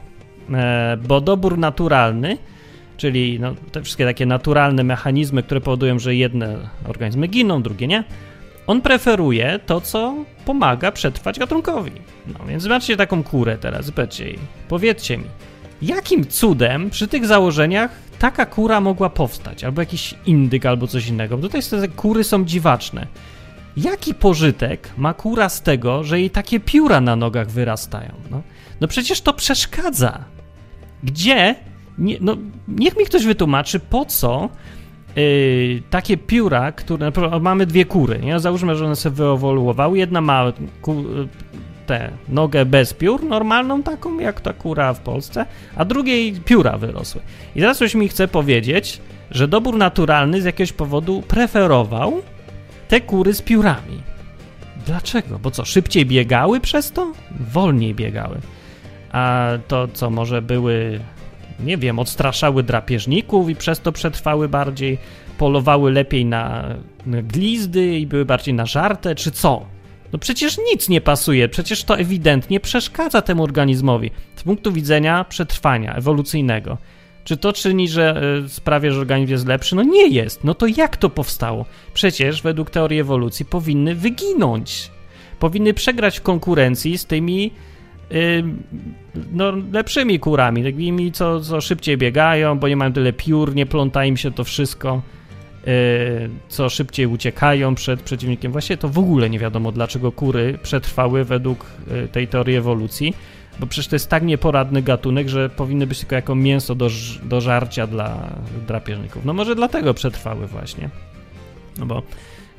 E, 0.53 0.97
bo 1.07 1.21
dobór 1.21 1.57
naturalny, 1.57 2.37
czyli 2.97 3.39
no, 3.39 3.55
te 3.71 3.81
wszystkie 3.81 4.05
takie 4.05 4.25
naturalne 4.25 4.83
mechanizmy, 4.83 5.43
które 5.43 5.61
powodują, 5.61 5.99
że 5.99 6.15
jedne 6.15 6.57
organizmy 6.87 7.27
giną, 7.27 7.61
drugie 7.61 7.87
nie, 7.87 8.03
on 8.67 8.81
preferuje 8.81 9.59
to, 9.65 9.81
co 9.81 10.15
pomaga 10.45 10.91
przetrwać 10.91 11.39
gatunkowi. 11.39 11.91
No 12.27 12.45
więc 12.45 12.63
zobaczcie 12.63 12.97
taką 12.97 13.23
kurę 13.23 13.57
teraz, 13.57 13.85
zobaczcie 13.85 14.25
jej. 14.25 14.39
Powiedzcie 14.67 15.17
mi, 15.17 15.25
jakim 15.81 16.27
cudem 16.27 16.89
przy 16.89 17.07
tych 17.07 17.25
założeniach 17.25 17.91
taka 18.19 18.45
kura 18.45 18.81
mogła 18.81 19.09
powstać? 19.09 19.63
Albo 19.63 19.81
jakiś 19.81 20.15
indyk, 20.25 20.65
albo 20.65 20.87
coś 20.87 21.07
innego. 21.07 21.37
Bo 21.37 21.43
tutaj 21.43 21.61
te 21.63 21.87
kury 21.87 22.23
są 22.23 22.45
dziwaczne. 22.45 23.07
Jaki 23.77 24.13
pożytek 24.13 24.89
ma 24.97 25.13
kura 25.13 25.49
z 25.49 25.61
tego, 25.61 26.03
że 26.03 26.19
jej 26.19 26.29
takie 26.29 26.59
pióra 26.59 27.01
na 27.01 27.15
nogach 27.15 27.47
wyrastają? 27.47 28.11
No, 28.31 28.41
no 28.81 28.87
przecież 28.87 29.21
to 29.21 29.33
przeszkadza. 29.33 30.23
Gdzie? 31.03 31.55
Nie, 31.97 32.17
no, 32.21 32.37
niech 32.67 32.97
mi 32.97 33.05
ktoś 33.05 33.25
wytłumaczy, 33.25 33.79
po 33.79 34.05
co 34.05 34.49
yy, 35.15 35.81
takie 35.89 36.17
pióra, 36.17 36.71
które. 36.71 37.11
Mamy 37.41 37.65
dwie 37.65 37.85
kury, 37.85 38.19
nie? 38.19 38.39
Załóżmy, 38.39 38.75
że 38.75 38.85
one 38.85 38.95
sobie 38.95 39.15
wyewoluowały. 39.15 39.97
Jedna 39.97 40.21
ma 40.21 40.53
ku, 40.81 41.03
tę 41.85 42.11
nogę 42.29 42.65
bez 42.65 42.93
piór, 42.93 43.23
normalną 43.23 43.83
taką, 43.83 44.19
jak 44.19 44.41
ta 44.41 44.53
kura 44.53 44.93
w 44.93 44.99
Polsce, 44.99 45.45
a 45.75 45.85
drugiej 45.85 46.33
pióra 46.33 46.77
wyrosły. 46.77 47.21
I 47.55 47.59
teraz 47.59 47.77
ktoś 47.77 47.95
mi 47.95 48.07
chce 48.07 48.27
powiedzieć, 48.27 49.01
że 49.31 49.47
dobór 49.47 49.77
naturalny 49.77 50.41
z 50.41 50.45
jakiegoś 50.45 50.73
powodu 50.73 51.23
preferował 51.27 52.21
te 52.87 53.01
kury 53.01 53.33
z 53.33 53.41
piórami. 53.41 54.01
Dlaczego? 54.85 55.39
Bo 55.39 55.51
co, 55.51 55.65
szybciej 55.65 56.05
biegały 56.05 56.59
przez 56.59 56.91
to? 56.91 57.13
Wolniej 57.39 57.95
biegały 57.95 58.37
a 59.15 59.49
to 59.67 59.87
co 59.87 60.09
może 60.09 60.41
były, 60.41 60.99
nie 61.59 61.77
wiem, 61.77 61.99
odstraszały 61.99 62.63
drapieżników 62.63 63.49
i 63.49 63.55
przez 63.55 63.79
to 63.79 63.91
przetrwały 63.91 64.49
bardziej, 64.49 64.97
polowały 65.37 65.91
lepiej 65.91 66.25
na, 66.25 66.75
glizdy 67.05 67.99
i 67.99 68.07
były 68.07 68.25
bardziej 68.25 68.53
nażarte, 68.53 69.15
czy 69.15 69.31
co? 69.31 69.65
No 70.13 70.19
przecież 70.19 70.57
nic 70.71 70.89
nie 70.89 71.01
pasuje, 71.01 71.49
przecież 71.49 71.83
to 71.83 71.97
ewidentnie 71.97 72.59
przeszkadza 72.59 73.21
temu 73.21 73.43
organizmowi 73.43 74.11
z 74.35 74.43
punktu 74.43 74.71
widzenia 74.71 75.23
przetrwania 75.23 75.95
ewolucyjnego. 75.95 76.77
Czy 77.23 77.37
to 77.37 77.53
czyni, 77.53 77.87
że 77.89 78.21
y, 78.45 78.49
sprawia, 78.49 78.91
że 78.91 78.99
organizm 78.99 79.31
jest 79.31 79.47
lepszy? 79.47 79.75
No 79.75 79.83
nie 79.83 80.07
jest. 80.07 80.43
No 80.43 80.53
to 80.53 80.67
jak 80.67 80.97
to 80.97 81.09
powstało? 81.09 81.65
Przecież 81.93 82.41
według 82.41 82.69
teorii 82.69 82.99
ewolucji 82.99 83.45
powinny 83.45 83.95
wyginąć. 83.95 84.91
Powinny 85.39 85.73
przegrać 85.73 86.19
w 86.19 86.21
konkurencji 86.21 86.97
z 86.97 87.05
tymi 87.05 87.51
no, 89.31 89.53
lepszymi 89.71 90.19
kurami, 90.19 90.63
takimi, 90.63 91.11
co, 91.11 91.39
co 91.39 91.61
szybciej 91.61 91.97
biegają, 91.97 92.59
bo 92.59 92.67
nie 92.67 92.75
mają 92.75 92.93
tyle 92.93 93.13
piór, 93.13 93.55
nie 93.55 93.65
pląta 93.65 94.05
im 94.05 94.17
się 94.17 94.31
to 94.31 94.43
wszystko, 94.43 95.01
yy, 95.65 95.71
co 96.47 96.69
szybciej 96.69 97.05
uciekają 97.07 97.75
przed 97.75 98.01
przeciwnikiem. 98.01 98.51
Właściwie 98.51 98.77
to 98.77 98.89
w 98.89 98.99
ogóle 98.99 99.29
nie 99.29 99.39
wiadomo, 99.39 99.71
dlaczego 99.71 100.11
kury 100.11 100.59
przetrwały 100.63 101.23
według 101.23 101.65
yy, 101.91 102.07
tej 102.07 102.27
teorii 102.27 102.55
ewolucji, 102.55 103.13
bo 103.59 103.67
przecież 103.67 103.87
to 103.87 103.95
jest 103.95 104.09
tak 104.09 104.23
nieporadny 104.23 104.81
gatunek, 104.81 105.29
że 105.29 105.49
powinny 105.49 105.87
być 105.87 105.99
tylko 105.99 106.15
jako 106.15 106.35
mięso 106.35 106.75
do, 106.75 106.89
do 107.23 107.41
żarcia 107.41 107.87
dla 107.87 108.29
drapieżników. 108.67 109.25
No 109.25 109.33
może 109.33 109.55
dlatego 109.55 109.93
przetrwały 109.93 110.47
właśnie. 110.47 110.89
No 111.77 111.85
bo 111.85 112.03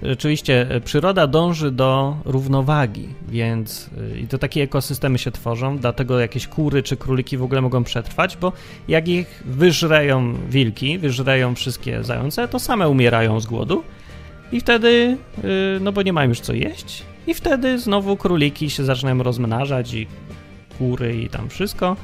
Rzeczywiście 0.02 0.70
e, 0.70 0.80
przyroda 0.80 1.26
dąży 1.26 1.70
do 1.70 2.16
równowagi, 2.24 3.08
więc 3.28 3.90
e, 4.14 4.18
i 4.18 4.28
to 4.28 4.38
takie 4.38 4.62
ekosystemy 4.62 5.18
się 5.18 5.30
tworzą, 5.30 5.78
dlatego 5.78 6.20
jakieś 6.20 6.46
kury 6.46 6.82
czy 6.82 6.96
króliki 6.96 7.36
w 7.36 7.42
ogóle 7.42 7.60
mogą 7.60 7.84
przetrwać, 7.84 8.36
bo 8.36 8.52
jak 8.88 9.08
ich 9.08 9.42
wyżreją 9.44 10.34
wilki, 10.48 10.98
wyżreją 10.98 11.54
wszystkie 11.54 12.04
zające, 12.04 12.48
to 12.48 12.58
same 12.58 12.88
umierają 12.88 13.40
z 13.40 13.46
głodu 13.46 13.82
i 14.52 14.60
wtedy, 14.60 15.16
e, 15.38 15.80
no 15.80 15.92
bo 15.92 16.02
nie 16.02 16.12
mają 16.12 16.28
już 16.28 16.40
co 16.40 16.52
jeść, 16.52 17.02
i 17.26 17.34
wtedy 17.34 17.78
znowu 17.78 18.16
króliki 18.16 18.70
się 18.70 18.84
zaczynają 18.84 19.22
rozmnażać 19.22 19.94
i 19.94 20.06
kury 20.78 21.22
i 21.22 21.28
tam 21.28 21.48
wszystko. 21.48 21.96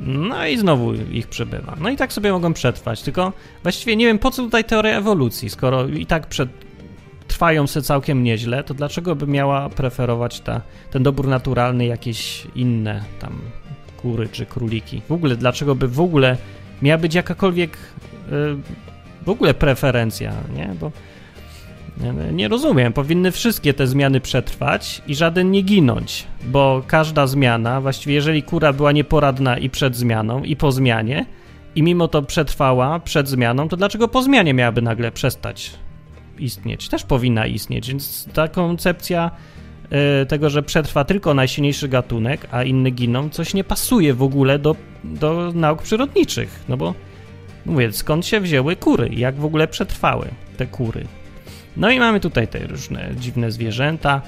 No 0.00 0.46
i 0.46 0.58
znowu 0.58 0.94
ich 0.94 1.26
przybywa. 1.26 1.76
No 1.80 1.90
i 1.90 1.96
tak 1.96 2.12
sobie 2.12 2.32
mogą 2.32 2.52
przetrwać, 2.52 3.02
tylko 3.02 3.32
właściwie 3.62 3.96
nie 3.96 4.06
wiem 4.06 4.18
po 4.18 4.30
co 4.30 4.42
tutaj 4.42 4.64
teoria 4.64 4.98
ewolucji, 4.98 5.50
skoro 5.50 5.88
i 5.88 6.06
tak 6.06 6.26
przed 6.26 6.48
trwają 7.40 7.66
se 7.66 7.82
całkiem 7.82 8.22
nieźle, 8.22 8.64
to 8.64 8.74
dlaczego 8.74 9.16
by 9.16 9.26
miała 9.26 9.68
preferować 9.68 10.40
ta, 10.40 10.60
ten 10.90 11.02
dobór 11.02 11.28
naturalny 11.28 11.86
jakieś 11.86 12.46
inne 12.54 13.04
tam 13.20 13.38
kury 13.96 14.28
czy 14.28 14.46
króliki? 14.46 15.02
W 15.08 15.12
ogóle, 15.12 15.36
dlaczego 15.36 15.74
by 15.74 15.88
w 15.88 16.00
ogóle 16.00 16.36
miała 16.82 16.98
być 16.98 17.14
jakakolwiek 17.14 17.78
yy, 18.30 18.56
w 19.22 19.28
ogóle 19.28 19.54
preferencja, 19.54 20.32
nie? 20.56 20.70
Bo 20.80 20.92
nie, 22.00 22.32
nie 22.32 22.48
rozumiem. 22.48 22.92
Powinny 22.92 23.32
wszystkie 23.32 23.74
te 23.74 23.86
zmiany 23.86 24.20
przetrwać 24.20 25.02
i 25.06 25.14
żaden 25.14 25.50
nie 25.50 25.62
ginąć, 25.62 26.26
bo 26.44 26.82
każda 26.86 27.26
zmiana, 27.26 27.80
właściwie 27.80 28.14
jeżeli 28.14 28.42
kura 28.42 28.72
była 28.72 28.92
nieporadna 28.92 29.58
i 29.58 29.70
przed 29.70 29.96
zmianą, 29.96 30.44
i 30.44 30.56
po 30.56 30.72
zmianie, 30.72 31.26
i 31.74 31.82
mimo 31.82 32.08
to 32.08 32.22
przetrwała 32.22 32.98
przed 32.98 33.28
zmianą, 33.28 33.68
to 33.68 33.76
dlaczego 33.76 34.08
po 34.08 34.22
zmianie 34.22 34.54
miałaby 34.54 34.82
nagle 34.82 35.12
przestać 35.12 35.70
istnieć, 36.42 36.88
też 36.88 37.02
powinna 37.04 37.46
istnieć, 37.46 37.88
więc 37.88 38.28
ta 38.34 38.48
koncepcja 38.48 39.30
y, 40.22 40.26
tego, 40.26 40.50
że 40.50 40.62
przetrwa 40.62 41.04
tylko 41.04 41.34
najsilniejszy 41.34 41.88
gatunek, 41.88 42.46
a 42.50 42.62
inny 42.62 42.90
giną, 42.90 43.28
coś 43.30 43.54
nie 43.54 43.64
pasuje 43.64 44.14
w 44.14 44.22
ogóle 44.22 44.58
do, 44.58 44.76
do 45.04 45.52
nauk 45.54 45.82
przyrodniczych, 45.82 46.64
no 46.68 46.76
bo 46.76 46.94
mówię, 47.66 47.92
skąd 47.92 48.26
się 48.26 48.40
wzięły 48.40 48.76
kury, 48.76 49.08
jak 49.12 49.34
w 49.34 49.44
ogóle 49.44 49.68
przetrwały 49.68 50.28
te 50.56 50.66
kury. 50.66 51.04
No 51.76 51.90
i 51.90 51.98
mamy 51.98 52.20
tutaj 52.20 52.48
te 52.48 52.58
różne 52.58 53.10
dziwne 53.20 53.50
zwierzęta. 53.50 54.22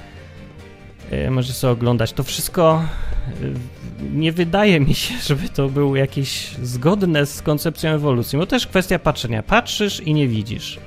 E, 1.11 1.31
Możecie 1.31 1.53
sobie 1.53 1.73
oglądać 1.73 2.13
to 2.13 2.23
wszystko. 2.23 2.83
E, 3.27 4.09
Nie 4.13 4.31
wydaje 4.31 4.79
mi 4.79 4.93
się, 4.93 5.13
żeby 5.27 5.49
to 5.49 5.69
było 5.69 5.95
jakieś 5.95 6.55
zgodne 6.63 7.25
z 7.25 7.41
koncepcją 7.41 7.91
ewolucji, 7.91 8.39
bo 8.39 8.45
też 8.45 8.67
kwestia 8.67 8.99
patrzenia. 8.99 9.43
Patrzysz 9.43 9.99
i 9.99 10.13
nie 10.13 10.27
widzisz. 10.27 10.79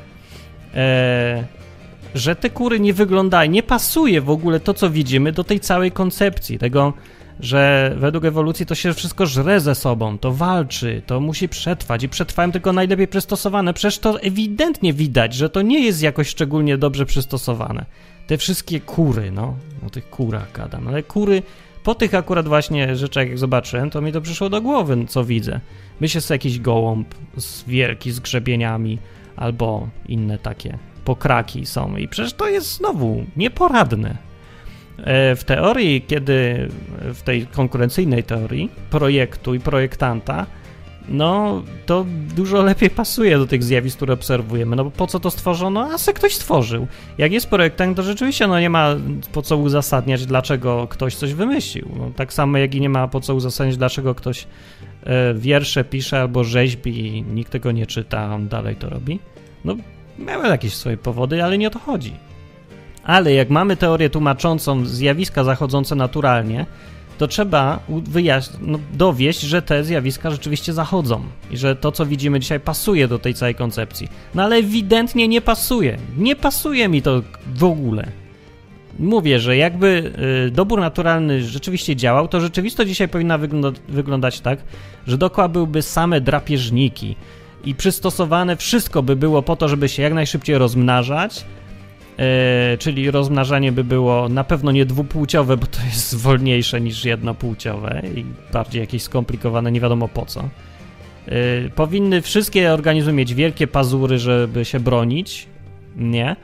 E, 0.77 1.45
że 2.15 2.37
te 2.37 2.51
kury 2.51 2.81
nie 2.81 2.95
wyglądają, 2.95 3.51
nie 3.51 3.63
pasuje 3.63 4.21
w 4.21 4.31
ogóle 4.31 4.61
to, 4.61 4.75
co 4.75 4.91
widzimy, 4.91 5.33
do 5.33 5.45
tej 5.45 5.61
całej 5.61 5.93
koncepcji, 5.93 6.59
tego, 6.59 6.93
że 7.41 7.95
według 7.99 8.25
ewolucji 8.25 8.67
to 8.67 8.75
się 8.75 8.95
wszystko 8.95 9.27
żre 9.27 9.61
ze 9.61 9.75
sobą, 9.75 10.19
to 10.19 10.33
walczy, 10.33 11.03
to 11.07 11.21
musi 11.21 11.49
przetrwać 11.49 12.03
i 12.03 12.09
przetrwają 12.09 12.53
tylko 12.53 12.73
najlepiej 12.73 13.09
przystosowane. 13.09 13.75
Przecież 13.75 13.99
to 13.99 14.21
ewidentnie 14.21 14.93
widać, 14.93 15.35
że 15.35 15.51
to 15.51 15.63
nie 15.63 15.81
jest 15.81 16.03
jakoś 16.03 16.29
szczególnie 16.29 16.79
dobrze 16.79 17.07
przystosowane. 17.07 17.85
Te 18.27 18.39
wszystkie 18.39 18.81
kury, 18.81 19.31
no, 19.31 19.55
o 19.87 19.91
tych 19.91 20.11
kurach 20.11 20.53
gadam, 20.53 20.89
ale 20.89 21.03
kury, 21.03 21.43
po 21.85 21.95
tych 21.95 22.15
akurat 22.15 22.49
właśnie 22.49 22.97
rzeczach, 22.97 23.29
jak 23.29 23.39
zobaczyłem, 23.39 23.91
to 23.91 24.01
mi 24.01 24.13
to 24.13 24.21
przyszło 24.21 24.51
do 24.51 24.63
głowy, 24.63 25.05
co 25.09 25.25
widzę. 25.25 25.61
Myślę 26.01 26.21
sobie 26.21 26.35
jakiś 26.35 26.61
gołąb 26.61 27.15
z 27.37 27.65
wielki, 27.65 28.13
z 28.13 28.21
grzebieniami, 28.21 28.99
albo 29.37 29.89
inne 30.09 30.39
takie 30.39 30.79
pokraki 31.05 31.67
są 31.67 31.97
i 31.97 32.09
przecież 32.09 32.33
to 32.33 32.49
jest 32.49 32.77
znowu 32.77 33.25
nieporadne. 33.37 34.17
E, 34.99 35.37
W 35.37 35.45
teorii, 35.45 36.03
kiedy 36.03 36.69
w 37.15 37.23
tej 37.23 37.47
konkurencyjnej 37.47 38.25
teorii 38.25 38.71
projektu 38.91 39.55
i 39.55 39.61
projektanta, 39.61 40.47
no 41.09 41.63
to 41.87 42.07
dużo 42.37 42.63
lepiej 42.63 42.91
pasuje 42.91 43.39
do 43.39 43.47
tych 43.47 43.65
zjawisk, 43.65 43.97
które 43.97 44.15
obserwujemy. 44.15 44.77
No 44.77 44.85
bo 44.85 44.91
po 44.91 45.07
co 45.07 45.21
to 45.21 45.31
stworzono? 45.31 45.89
A 45.93 45.99
se 45.99 46.13
ktoś 46.13 46.35
stworzył. 46.35 46.87
Jak 47.19 47.33
jest 47.33 47.47
projektant, 47.47 47.97
to 47.97 48.03
rzeczywiście 48.03 48.47
no 48.47 48.61
nie 48.61 48.71
ma 48.71 48.97
po 49.33 49.43
co 49.43 49.57
uzasadniać, 49.57 50.27
dlaczego 50.27 50.87
ktoś 50.89 51.15
coś 51.15 51.35
wymyślił. 51.35 51.89
No, 51.99 52.11
tak 52.17 52.33
samo 52.33 52.59
jak 52.59 52.75
i 52.75 52.81
nie 52.81 52.89
ma 52.89 53.09
po 53.09 53.21
co 53.21 53.35
uzasadniać, 53.35 53.77
dlaczego 53.77 54.15
ktoś 54.15 54.47
e, 55.03 55.35
wiersze 55.35 55.85
pisze 55.85 56.21
albo 56.21 56.45
rzeźbi 56.45 57.07
i 57.07 57.23
nikt 57.23 57.53
tego 57.53 57.73
nie 57.73 57.87
czyta, 57.87 58.35
on 58.35 58.49
dalej 58.49 58.77
to 58.77 58.91
robi. 58.91 59.19
No 59.65 59.77
miały 60.19 60.49
jakieś 60.49 60.75
swoje 60.75 60.97
powody, 60.97 61.45
ale 61.45 61.59
nie 61.59 61.67
o 61.67 61.71
to 61.71 61.79
chodzi. 61.79 62.13
Ale 63.05 63.33
jak 63.33 63.51
mamy 63.51 63.77
teorię 63.77 64.11
tłumaczącą 64.11 64.87
zjawiska 64.87 65.45
zachodzące 65.45 65.95
naturalnie, 65.95 66.67
to 67.19 67.27
trzeba 67.29 67.79
u- 67.89 68.01
wyjaś- 68.01 68.49
no, 68.61 68.79
dowieść, 68.93 69.41
że 69.41 69.63
te 69.63 69.85
zjawiska 69.85 70.31
rzeczywiście 70.31 70.73
zachodzą 70.73 71.23
i 71.51 71.57
że 71.57 71.77
to, 71.77 71.93
co 71.93 72.07
widzimy 72.07 72.41
dzisiaj, 72.41 72.61
pasuje 72.61 73.09
do 73.09 73.19
tej 73.19 73.35
całej 73.35 73.55
koncepcji. 73.55 74.09
No 74.35 74.43
ale 74.43 74.57
ewidentnie 74.57 75.29
nie 75.29 75.41
pasuje. 75.41 75.99
Nie 76.19 76.37
pasuje 76.37 76.89
mi 76.89 77.03
to 77.03 77.23
w 77.55 77.65
ogóle. 77.65 78.07
Mówię, 78.99 79.41
że 79.41 79.57
jakby 79.57 80.13
y, 80.47 80.51
dobór 80.51 80.81
naturalny 80.81 81.43
rzeczywiście 81.43 81.97
działał, 81.97 82.29
to 82.29 82.41
rzeczywistość 82.41 82.89
dzisiaj 82.89 83.09
powinna 83.09 83.39
wygląda- 83.39 83.81
wyglądać 83.89 84.41
tak, 84.41 84.59
że 85.07 85.19
dookoła 85.19 85.49
byłyby 85.49 85.83
same 85.83 86.21
drapieżniki 86.21 87.17
i 87.65 87.75
przystosowane 87.75 88.57
wszystko 88.57 89.03
by 89.03 89.17
było 89.17 89.43
po 89.43 89.57
to, 89.57 89.69
żeby 89.69 89.89
się 89.89 90.03
jak 90.03 90.15
najszybciej 90.15 90.59
rozmnażać, 90.59 91.45
E, 92.19 92.77
czyli 92.79 93.11
rozmnażanie 93.11 93.73
by 93.73 93.85
było 93.85 94.29
na 94.29 94.45
pewno 94.45 94.73
nie 94.73 94.87
dwupłciowe, 94.87 95.57
bo 95.57 95.67
to 95.67 95.79
jest 95.85 96.17
wolniejsze 96.17 96.81
niż 96.81 97.05
jednopłciowe 97.05 98.03
i 98.17 98.25
bardziej 98.53 98.81
jakieś 98.81 99.03
skomplikowane, 99.03 99.73
nie 99.73 99.81
wiadomo 99.81 100.09
po 100.09 100.27
co. 100.27 100.41
E, 100.41 100.49
powinny 101.75 102.23
wszystkie 102.23 102.73
organizmy 102.73 103.13
mieć 103.13 103.35
wielkie 103.35 103.67
pazury, 103.67 104.19
żeby 104.19 104.65
się 104.65 104.81
bronić, 104.81 105.47
nie? 105.97 106.37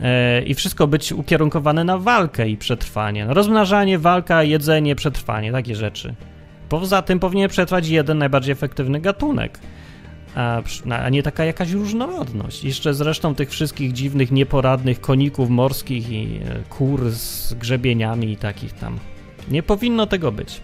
E, 0.00 0.42
I 0.42 0.54
wszystko 0.54 0.86
być 0.86 1.12
ukierunkowane 1.12 1.84
na 1.84 1.98
walkę 1.98 2.48
i 2.48 2.56
przetrwanie. 2.56 3.26
No, 3.26 3.34
rozmnażanie, 3.34 3.98
walka, 3.98 4.42
jedzenie, 4.42 4.94
przetrwanie, 4.94 5.52
takie 5.52 5.74
rzeczy. 5.74 6.14
Poza 6.68 7.02
tym 7.02 7.20
powinien 7.20 7.48
przetrwać 7.48 7.88
jeden 7.88 8.18
najbardziej 8.18 8.52
efektywny 8.52 9.00
gatunek 9.00 9.58
a, 10.36 10.62
a 10.90 11.08
nie 11.08 11.22
taka 11.22 11.44
jakaś 11.44 11.70
różnorodność. 11.70 12.64
Jeszcze 12.64 12.94
zresztą 12.94 13.34
tych 13.34 13.50
wszystkich 13.50 13.92
dziwnych, 13.92 14.30
nieporadnych 14.30 15.00
koników 15.00 15.50
morskich 15.50 16.10
i 16.10 16.40
e, 16.44 16.62
kur 16.68 17.10
z 17.10 17.54
grzebieniami 17.54 18.32
i 18.32 18.36
takich 18.36 18.72
tam. 18.72 18.98
Nie 19.50 19.62
powinno 19.62 20.06
tego 20.06 20.32
być. 20.32 20.60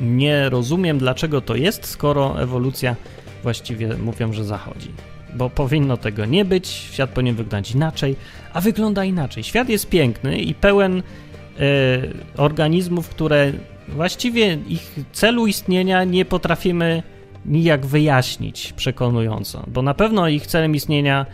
Nie 0.00 0.48
rozumiem, 0.48 0.98
dlaczego 0.98 1.40
to 1.40 1.56
jest, 1.56 1.86
skoro 1.86 2.42
ewolucja 2.42 2.96
właściwie 3.42 3.96
mówią, 3.96 4.32
że 4.32 4.44
zachodzi. 4.44 4.90
Bo 5.34 5.50
powinno 5.50 5.96
tego 5.96 6.24
nie 6.24 6.44
być, 6.44 6.68
świat 6.68 7.10
powinien 7.10 7.34
wyglądać 7.34 7.70
inaczej, 7.70 8.16
a 8.52 8.60
wygląda 8.60 9.04
inaczej. 9.04 9.44
Świat 9.44 9.68
jest 9.68 9.88
piękny 9.88 10.38
i 10.38 10.54
pełen 10.54 10.98
e, 10.98 11.02
organizmów, 12.36 13.08
które 13.08 13.52
właściwie 13.88 14.58
ich 14.68 14.96
celu 15.12 15.46
istnienia 15.46 16.04
nie 16.04 16.24
potrafimy 16.24 17.02
nijak 17.46 17.86
wyjaśnić 17.86 18.72
przekonująco, 18.72 19.64
bo 19.66 19.82
na 19.82 19.94
pewno 19.94 20.28
ich 20.28 20.46
celem 20.46 20.74
istnienia 20.74 21.26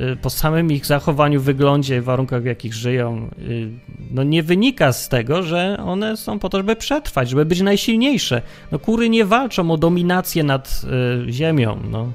y, 0.00 0.16
po 0.16 0.30
samym 0.30 0.72
ich 0.72 0.86
zachowaniu, 0.86 1.40
wyglądzie, 1.40 2.02
warunkach 2.02 2.42
w 2.42 2.46
jakich 2.46 2.74
żyją, 2.74 3.30
y, 3.38 3.70
no 4.10 4.22
nie 4.22 4.42
wynika 4.42 4.92
z 4.92 5.08
tego, 5.08 5.42
że 5.42 5.76
one 5.84 6.16
są 6.16 6.38
po 6.38 6.48
to, 6.48 6.58
żeby 6.58 6.76
przetrwać, 6.76 7.28
żeby 7.28 7.44
być 7.44 7.60
najsilniejsze. 7.60 8.42
No 8.72 8.78
kury 8.78 9.08
nie 9.08 9.24
walczą 9.24 9.70
o 9.70 9.76
dominację 9.76 10.44
nad 10.44 10.82
y, 11.28 11.32
ziemią, 11.32 11.80
no. 11.90 12.12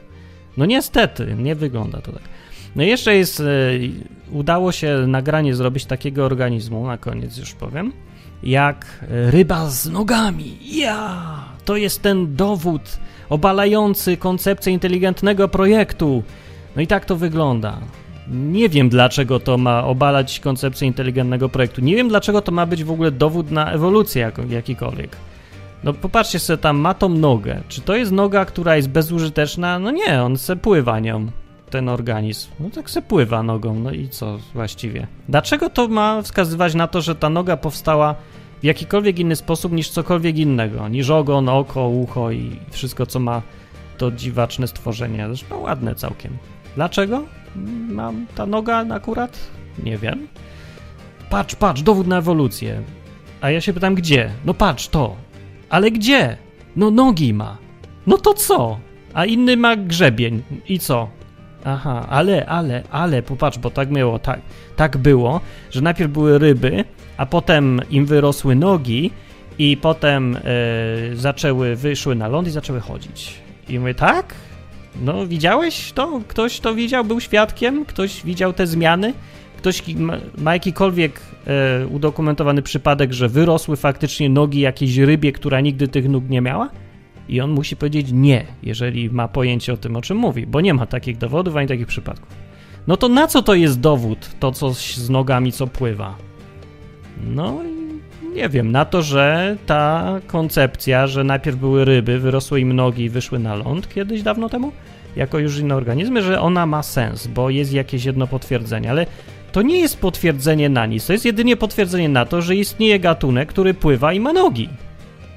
No 0.58 0.66
niestety, 0.66 1.36
nie 1.40 1.56
wygląda 1.56 2.02
to 2.02 2.12
tak. 2.12 2.22
No 2.76 2.84
jeszcze 2.84 3.16
jest, 3.16 3.44
udało 4.32 4.72
się 4.72 5.04
nagranie 5.08 5.56
zrobić 5.56 5.86
takiego 5.86 6.26
organizmu, 6.26 6.88
na 6.88 6.98
koniec 6.98 7.38
już 7.38 7.54
powiem, 7.54 7.94
jak 8.44 9.06
ryba 9.10 9.70
z 9.70 9.90
nogami. 9.90 10.58
Ja! 10.78 11.49
To 11.70 11.78
jest 11.78 12.02
ten 12.02 12.36
dowód 12.36 12.82
obalający 13.30 14.18
koncepcję 14.18 14.74
inteligentnego 14.74 15.48
projektu. 15.48 16.24
No 16.76 16.82
i 16.82 16.88
tak 16.88 17.06
to 17.06 17.16
wygląda. 17.16 17.78
Nie 18.28 18.70
wiem, 18.70 18.90
dlaczego 18.90 19.40
to 19.40 19.58
ma 19.58 19.84
obalać 19.84 20.40
koncepcję 20.40 20.88
inteligentnego 20.88 21.50
projektu. 21.50 21.82
Nie 21.82 21.96
wiem, 21.96 22.10
dlaczego 22.10 22.42
to 22.42 22.52
ma 22.52 22.66
być 22.66 22.84
w 22.84 22.92
ogóle 22.92 23.12
dowód 23.12 23.52
na 23.52 23.72
ewolucję 23.72 24.22
jako, 24.22 24.42
jakikolwiek. 24.50 25.16
No 25.84 25.94
popatrzcie 25.94 26.40
sobie 26.40 26.58
tam, 26.58 26.78
ma 26.78 26.94
tą 26.94 27.10
nogę. 27.10 27.62
Czy 27.68 27.82
to 27.82 27.96
jest 27.96 28.12
noga, 28.12 28.46
która 28.46 28.76
jest 28.76 28.90
bezużyteczna? 28.90 29.80
No 29.80 29.92
nie, 29.92 30.24
on 30.24 30.38
se 30.38 30.56
pływa 30.56 31.00
nią, 31.00 31.28
ten 31.70 31.90
organizm. 31.90 32.50
No 32.60 32.70
tak 32.70 32.90
se 32.90 33.02
pływa 33.02 33.44
nogą, 33.44 33.80
no 33.80 33.92
i 33.92 34.10
co 34.10 34.38
właściwie? 34.54 35.08
Dlaczego 35.30 35.70
to 35.70 35.88
ma 35.88 36.22
wskazywać 36.22 36.76
na 36.76 36.88
to, 36.88 37.02
że 37.02 37.16
ta 37.16 37.30
noga 37.30 37.58
powstała 37.58 38.16
w 38.62 38.64
jakikolwiek 38.64 39.20
inny 39.20 39.36
sposób 39.36 39.72
niż 39.72 39.90
cokolwiek 39.90 40.38
innego? 40.38 40.88
Niż 40.88 41.10
ogon, 41.10 41.50
oko, 41.50 41.88
ucho 41.88 42.32
i 42.32 42.60
wszystko, 42.72 43.06
co 43.06 43.20
ma 43.20 43.42
to 43.98 44.12
dziwaczne 44.12 44.68
stworzenie. 44.68 45.28
Zresztą 45.28 45.60
ładne 45.60 45.96
całkiem. 45.96 46.38
Dlaczego 46.76 47.24
mam 47.90 48.26
ta 48.36 48.46
noga 48.46 48.86
akurat? 48.92 49.40
Nie 49.84 49.98
wiem. 49.98 50.28
Patrz, 51.30 51.56
patrz, 51.56 51.82
dowód 51.82 52.08
na 52.08 52.18
ewolucję. 52.18 52.82
A 53.42 53.52
ja 53.52 53.62
się 53.62 53.74
pytam, 53.74 53.96
gdzie? 53.96 54.32
No 54.46 54.54
patrz, 54.54 54.88
to. 54.88 55.16
Ale 55.70 55.92
gdzie? 55.92 56.38
No 56.76 56.92
nogi 56.92 57.34
ma. 57.34 57.58
No 58.08 58.18
to 58.18 58.34
co? 58.34 58.80
A 59.14 59.26
inny 59.26 59.58
ma 59.58 59.76
grzebień. 59.76 60.44
I 60.68 60.80
co? 60.80 61.10
Aha, 61.64 62.06
ale, 62.10 62.46
ale, 62.46 62.84
ale, 62.92 63.22
popatrz, 63.22 63.58
bo 63.58 63.70
tak 63.70 63.90
było, 63.90 64.20
tak, 64.20 64.40
tak 64.76 64.98
było, 64.98 65.42
że 65.72 65.82
najpierw 65.82 66.12
były 66.12 66.40
ryby, 66.40 66.84
a 67.18 67.26
potem 67.26 67.82
im 67.90 68.06
wyrosły 68.06 68.56
nogi 68.56 69.12
i 69.58 69.78
potem 69.78 70.36
e, 70.36 70.40
zaczęły, 71.16 71.76
wyszły 71.76 72.16
na 72.16 72.28
ląd 72.28 72.48
i 72.48 72.52
zaczęły 72.52 72.80
chodzić. 72.80 73.34
I 73.70 73.80
mówię, 73.80 73.96
tak? 73.96 74.36
No, 75.02 75.28
widziałeś 75.28 75.92
to? 75.92 76.22
Ktoś 76.28 76.60
to 76.60 76.76
widział? 76.76 77.06
Był 77.06 77.20
świadkiem? 77.20 77.86
Ktoś 77.86 78.24
widział 78.24 78.54
te 78.54 78.68
zmiany? 78.68 79.14
Ktoś 79.58 79.84
ma 80.38 80.54
jakikolwiek 80.54 81.22
e, 81.48 81.88
udokumentowany 81.88 82.62
przypadek, 82.62 83.14
że 83.14 83.30
wyrosły 83.30 83.78
faktycznie 83.78 84.30
nogi 84.30 84.60
jakiejś 84.60 84.98
rybie, 84.98 85.32
która 85.32 85.62
nigdy 85.62 85.88
tych 85.88 86.10
nóg 86.10 86.30
nie 86.30 86.42
miała? 86.42 86.70
I 87.30 87.42
on 87.42 87.52
musi 87.52 87.76
powiedzieć 87.76 88.08
nie, 88.12 88.46
jeżeli 88.64 89.10
ma 89.10 89.28
pojęcie 89.28 89.74
o 89.74 89.78
tym, 89.78 89.96
o 89.96 90.02
czym 90.02 90.18
mówi, 90.18 90.48
bo 90.48 90.62
nie 90.62 90.74
ma 90.74 90.86
takich 90.86 91.18
dowodów 91.18 91.56
ani 91.56 91.68
takich 91.68 91.88
przypadków. 91.88 92.36
No 92.88 92.98
to 92.98 93.10
na 93.10 93.28
co 93.28 93.42
to 93.42 93.54
jest 93.54 93.80
dowód, 93.80 94.30
to 94.40 94.52
coś 94.52 94.98
z 94.98 95.10
nogami, 95.10 95.52
co 95.52 95.68
pływa? 95.68 96.16
No 97.24 97.62
nie 98.36 98.50
wiem, 98.50 98.72
na 98.72 98.86
to, 98.86 99.02
że 99.02 99.58
ta 99.66 100.16
koncepcja, 100.28 101.08
że 101.08 101.24
najpierw 101.24 101.58
były 101.58 101.86
ryby, 101.86 102.20
wyrosły 102.20 102.60
im 102.60 102.74
nogi 102.74 103.04
i 103.04 103.10
wyszły 103.10 103.40
na 103.40 103.56
ląd 103.56 103.94
kiedyś 103.94 104.22
dawno 104.22 104.50
temu, 104.50 104.72
jako 105.16 105.40
już 105.40 105.60
inne 105.60 105.76
organizmy, 105.76 106.22
że 106.22 106.42
ona 106.42 106.66
ma 106.66 106.84
sens, 106.84 107.28
bo 107.28 107.50
jest 107.50 107.74
jakieś 107.74 108.06
jedno 108.06 108.28
potwierdzenie, 108.28 108.90
ale 108.90 109.06
to 109.52 109.62
nie 109.62 109.80
jest 109.80 110.00
potwierdzenie 110.00 110.70
na 110.70 110.86
nic, 110.86 111.06
to 111.06 111.14
jest 111.14 111.26
jedynie 111.26 111.58
potwierdzenie 111.58 112.10
na 112.10 112.26
to, 112.26 112.42
że 112.42 112.56
istnieje 112.56 113.00
gatunek, 113.00 113.50
który 113.50 113.74
pływa 113.74 114.14
i 114.14 114.20
ma 114.20 114.34
nogi. 114.34 114.70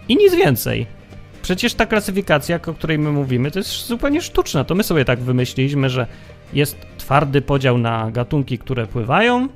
I 0.08 0.16
nic 0.16 0.34
więcej. 0.34 0.86
Przecież 1.42 1.74
ta 1.74 1.86
klasyfikacja, 1.86 2.56
o 2.56 2.74
której 2.74 2.98
my 2.98 3.12
mówimy, 3.12 3.50
to 3.50 3.58
jest 3.58 3.86
zupełnie 3.86 4.22
sztuczna. 4.22 4.64
To 4.64 4.74
my 4.74 4.82
sobie 4.82 5.04
tak 5.04 5.20
wymyśliliśmy, 5.20 5.90
że 5.90 6.06
jest 6.52 6.76
twardy 6.98 7.42
podział 7.42 7.78
na 7.78 8.10
gatunki, 8.10 8.58
które 8.58 8.86
pływają 8.86 9.48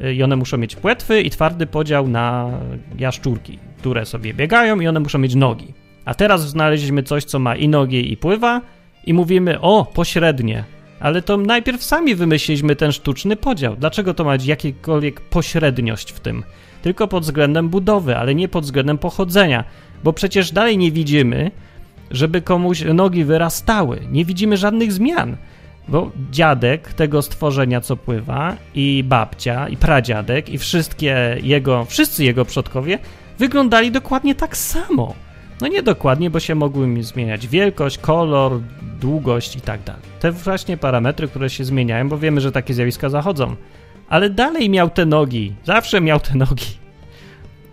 y, 0.00 0.14
i 0.14 0.22
one 0.22 0.36
muszą 0.36 0.56
mieć 0.58 0.76
płetwy 0.76 1.22
i 1.22 1.30
twardy 1.30 1.66
podział 1.66 2.08
na 2.08 2.50
jaszczurki, 2.98 3.58
które 3.78 4.06
sobie 4.06 4.34
biegają 4.34 4.80
i 4.80 4.86
one 4.86 5.00
muszą 5.00 5.18
mieć 5.18 5.34
nogi. 5.34 5.74
A 6.04 6.14
teraz 6.14 6.48
znaleźliśmy 6.48 7.02
coś, 7.02 7.24
co 7.24 7.38
ma 7.38 7.56
i 7.56 7.68
nogi 7.68 8.12
i 8.12 8.16
pływa 8.16 8.60
i 9.06 9.14
mówimy, 9.14 9.60
o, 9.60 9.84
pośrednie. 9.94 10.64
Ale 11.00 11.22
to 11.22 11.36
najpierw 11.36 11.84
sami 11.84 12.14
wymyśliliśmy 12.14 12.76
ten 12.76 12.92
sztuczny 12.92 13.36
podział. 13.36 13.76
Dlaczego 13.76 14.14
to 14.14 14.24
ma 14.24 14.36
jakiekolwiek 14.44 15.20
pośredniość 15.20 16.12
w 16.12 16.20
tym? 16.20 16.42
Tylko 16.84 17.08
pod 17.08 17.22
względem 17.22 17.68
budowy, 17.68 18.16
ale 18.16 18.34
nie 18.34 18.48
pod 18.48 18.64
względem 18.64 18.98
pochodzenia. 18.98 19.64
Bo 20.04 20.12
przecież 20.12 20.52
dalej 20.52 20.78
nie 20.78 20.92
widzimy, 20.92 21.50
żeby 22.10 22.42
komuś 22.42 22.84
nogi 22.94 23.24
wyrastały. 23.24 24.00
Nie 24.10 24.24
widzimy 24.24 24.56
żadnych 24.56 24.92
zmian. 24.92 25.36
Bo 25.88 26.10
dziadek 26.30 26.92
tego 26.92 27.22
stworzenia, 27.22 27.80
co 27.80 27.96
pływa, 27.96 28.56
i 28.74 29.04
babcia, 29.06 29.68
i 29.68 29.76
pradziadek, 29.76 30.48
i 30.48 30.58
wszystkie 30.58 31.36
jego, 31.42 31.84
wszyscy 31.84 32.24
jego 32.24 32.44
przodkowie 32.44 32.98
wyglądali 33.38 33.90
dokładnie 33.90 34.34
tak 34.34 34.56
samo. 34.56 35.14
No 35.60 35.68
nie 35.68 35.82
dokładnie, 35.82 36.30
bo 36.30 36.40
się 36.40 36.54
mogły 36.54 36.86
mi 36.86 37.02
zmieniać 37.02 37.48
wielkość, 37.48 37.98
kolor, 37.98 38.60
długość 39.00 39.56
i 39.56 39.60
tak 39.60 39.82
dalej. 39.82 40.02
Te 40.20 40.32
właśnie 40.32 40.76
parametry, 40.76 41.28
które 41.28 41.50
się 41.50 41.64
zmieniają, 41.64 42.08
bo 42.08 42.18
wiemy, 42.18 42.40
że 42.40 42.52
takie 42.52 42.74
zjawiska 42.74 43.08
zachodzą. 43.08 43.56
Ale 44.14 44.30
dalej 44.30 44.70
miał 44.70 44.90
te 44.90 45.06
nogi, 45.06 45.54
zawsze 45.64 46.00
miał 46.00 46.20
te 46.20 46.34
nogi. 46.34 46.66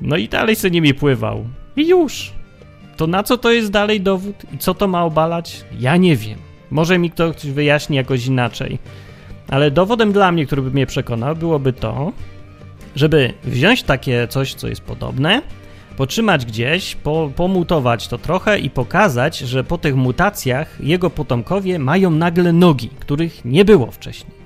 No 0.02 0.18
i 0.18 0.28
dalej 0.28 0.56
sobie 0.56 0.72
nimi 0.72 0.94
pływał. 0.94 1.46
I 1.76 1.88
już. 1.88 2.32
To 2.98 3.08
na 3.08 3.24
co 3.24 3.38
to 3.38 3.52
jest 3.52 3.72
dalej 3.72 4.02
dowód 4.02 4.36
i 4.54 4.58
co 4.58 4.74
to 4.74 4.88
ma 4.88 5.04
obalać? 5.04 5.66
Ja 5.80 5.98
nie 5.98 6.16
wiem. 6.16 6.40
Może 6.72 6.98
mi 6.98 7.12
ktoś 7.12 7.46
wyjaśni 7.46 7.98
jakoś 7.98 8.26
inaczej. 8.26 8.80
Ale 9.50 9.72
dowodem 9.72 10.12
dla 10.12 10.32
mnie, 10.32 10.46
który 10.46 10.62
by 10.62 10.72
mnie 10.72 10.86
przekonał, 10.86 11.36
byłoby 11.36 11.74
to, 11.74 12.12
żeby 12.96 13.34
wziąć 13.44 13.84
takie 13.84 14.28
coś, 14.28 14.54
co 14.54 14.68
jest 14.68 14.82
podobne, 14.82 15.42
potrzymać 15.98 16.46
gdzieś, 16.46 16.96
po, 16.96 17.32
pomutować 17.36 18.08
to 18.08 18.18
trochę 18.18 18.60
i 18.60 18.70
pokazać, 18.70 19.38
że 19.38 19.64
po 19.64 19.78
tych 19.78 19.96
mutacjach 19.96 20.78
jego 20.80 21.10
potomkowie 21.10 21.80
mają 21.80 22.12
nagle 22.12 22.54
nogi, 22.54 22.90
których 23.00 23.46
nie 23.46 23.66
było 23.66 23.92
wcześniej. 23.92 24.41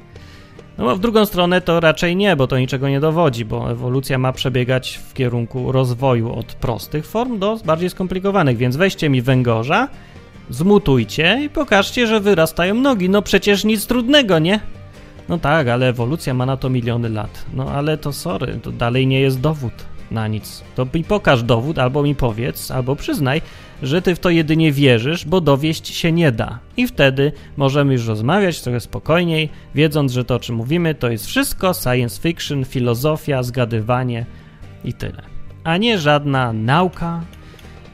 No 0.78 0.92
a 0.92 0.96
w 0.96 1.00
drugą 1.00 1.26
stronę 1.26 1.62
to 1.62 1.80
raczej 1.80 2.16
nie, 2.16 2.36
bo 2.36 2.48
to 2.48 2.60
niczego 2.60 2.90
nie 2.90 3.00
dowodzi, 3.00 3.46
bo 3.46 3.72
ewolucja 3.72 4.18
ma 4.18 4.34
przebiegać 4.34 5.00
w 5.10 5.14
kierunku 5.14 5.72
rozwoju 5.72 6.34
od 6.34 6.46
prostych 6.46 7.08
form 7.08 7.40
do 7.40 7.60
bardziej 7.66 7.90
skomplikowanych, 7.90 8.58
więc 8.58 8.76
weźcie 8.76 9.10
mi 9.10 9.22
węgorza, 9.22 9.88
zmutujcie 10.50 11.42
i 11.46 11.50
pokażcie, 11.50 12.08
że 12.08 12.20
wyrastają 12.20 12.76
nogi. 12.76 13.10
No 13.10 13.22
przecież 13.22 13.64
nic 13.64 13.88
trudnego, 13.88 14.40
nie? 14.40 14.60
No 15.30 15.38
tak, 15.38 15.68
ale 15.68 15.90
ewolucja 15.90 16.34
ma 16.34 16.46
na 16.46 16.58
to 16.58 16.70
miliony 16.70 17.10
lat. 17.10 17.46
No 17.54 17.72
ale 17.72 17.98
to 17.98 18.14
sorry, 18.14 18.60
to 18.64 18.72
dalej 18.72 19.08
nie 19.08 19.20
jest 19.20 19.40
dowód 19.42 19.95
na 20.12 20.28
nic. 20.28 20.64
To 20.76 20.88
mi 20.94 21.04
pokaż 21.04 21.44
dowód, 21.44 21.80
albo 21.80 22.04
mi 22.04 22.16
powiedz, 22.16 22.72
albo 22.72 22.96
przyznaj, 22.96 23.42
że 23.84 24.02
ty 24.02 24.16
w 24.16 24.20
to 24.20 24.30
jedynie 24.30 24.72
wierzysz, 24.72 25.26
bo 25.26 25.42
dowieść 25.42 25.96
się 25.96 26.12
nie 26.12 26.32
da. 26.32 26.60
I 26.78 26.88
wtedy 26.88 27.32
możemy 27.58 27.94
już 27.94 28.08
rozmawiać 28.08 28.62
trochę 28.62 28.80
spokojniej, 28.80 29.50
wiedząc, 29.76 30.12
że 30.12 30.26
to, 30.26 30.36
o 30.36 30.40
czym 30.40 30.56
mówimy, 30.56 30.96
to 30.96 31.10
jest 31.10 31.26
wszystko 31.26 31.74
science 31.74 32.22
fiction, 32.22 32.66
filozofia, 32.66 33.44
zgadywanie 33.44 34.26
i 34.84 34.94
tyle. 34.94 35.22
A 35.64 35.78
nie 35.78 35.98
żadna 35.98 36.54
nauka. 36.54 37.22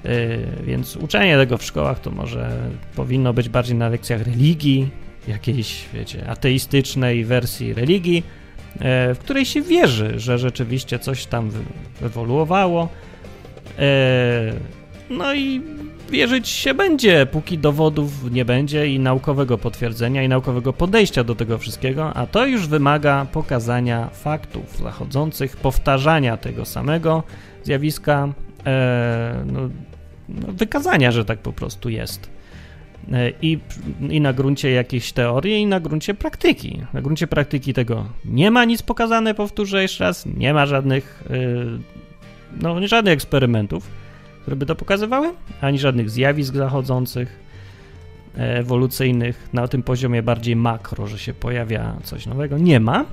Yy, 0.03 0.65
więc 0.65 0.95
uczenie 0.95 1.37
tego 1.37 1.57
w 1.57 1.63
szkołach 1.63 1.99
to 1.99 2.11
może 2.11 2.69
powinno 2.95 3.33
być 3.33 3.49
bardziej 3.49 3.75
na 3.75 3.89
lekcjach 3.89 4.25
religii, 4.25 4.89
jakiejś, 5.27 5.85
wiecie, 5.93 6.29
ateistycznej 6.29 7.25
wersji 7.25 7.73
religii, 7.73 8.23
w 8.79 9.17
której 9.19 9.45
się 9.45 9.61
wierzy, 9.61 10.19
że 10.19 10.37
rzeczywiście 10.37 10.99
coś 10.99 11.25
tam 11.25 11.51
ewoluowało. 12.01 12.89
E, 13.79 14.53
no 15.09 15.33
i 15.33 15.61
wierzyć 16.09 16.49
się 16.49 16.73
będzie, 16.73 17.25
póki 17.25 17.57
dowodów 17.57 18.31
nie 18.31 18.45
będzie 18.45 18.87
i 18.87 18.99
naukowego 18.99 19.57
potwierdzenia 19.57 20.23
i 20.23 20.29
naukowego 20.29 20.73
podejścia 20.73 21.23
do 21.23 21.35
tego 21.35 21.57
wszystkiego, 21.57 22.13
a 22.13 22.27
to 22.27 22.45
już 22.45 22.67
wymaga 22.67 23.25
pokazania 23.31 24.09
faktów 24.09 24.77
zachodzących, 24.77 25.57
powtarzania 25.57 26.37
tego 26.37 26.65
samego 26.65 27.23
zjawiska, 27.63 28.29
e, 28.65 29.43
no, 29.45 29.59
no, 30.29 30.47
wykazania, 30.47 31.11
że 31.11 31.25
tak 31.25 31.39
po 31.39 31.53
prostu 31.53 31.89
jest. 31.89 32.40
I, 33.41 33.59
I 34.09 34.21
na 34.21 34.33
gruncie 34.33 34.71
jakiejś 34.71 35.11
teorii, 35.11 35.61
i 35.61 35.65
na 35.65 35.79
gruncie 35.79 36.13
praktyki. 36.13 36.81
Na 36.93 37.01
gruncie 37.01 37.27
praktyki 37.27 37.73
tego 37.73 38.05
nie 38.25 38.51
ma 38.51 38.65
nic 38.65 38.81
pokazane, 38.81 39.33
powtórzę 39.33 39.81
jeszcze 39.81 40.03
raz, 40.03 40.25
nie 40.25 40.53
ma 40.53 40.65
żadnych, 40.65 41.23
e, 41.29 42.61
no, 42.61 42.87
żadnych 42.87 43.13
eksperymentów, 43.13 43.87
które 44.41 44.55
by 44.55 44.65
to 44.65 44.75
pokazywały, 44.75 45.33
ani 45.61 45.79
żadnych 45.79 46.09
zjawisk 46.09 46.55
zachodzących, 46.55 47.39
e, 48.37 48.57
ewolucyjnych 48.57 49.49
na 49.53 49.67
tym 49.67 49.83
poziomie 49.83 50.23
bardziej 50.23 50.55
makro, 50.55 51.07
że 51.07 51.19
się 51.19 51.33
pojawia 51.33 51.95
coś 52.03 52.25
nowego. 52.25 52.57
Nie 52.57 52.79
ma. 52.79 53.05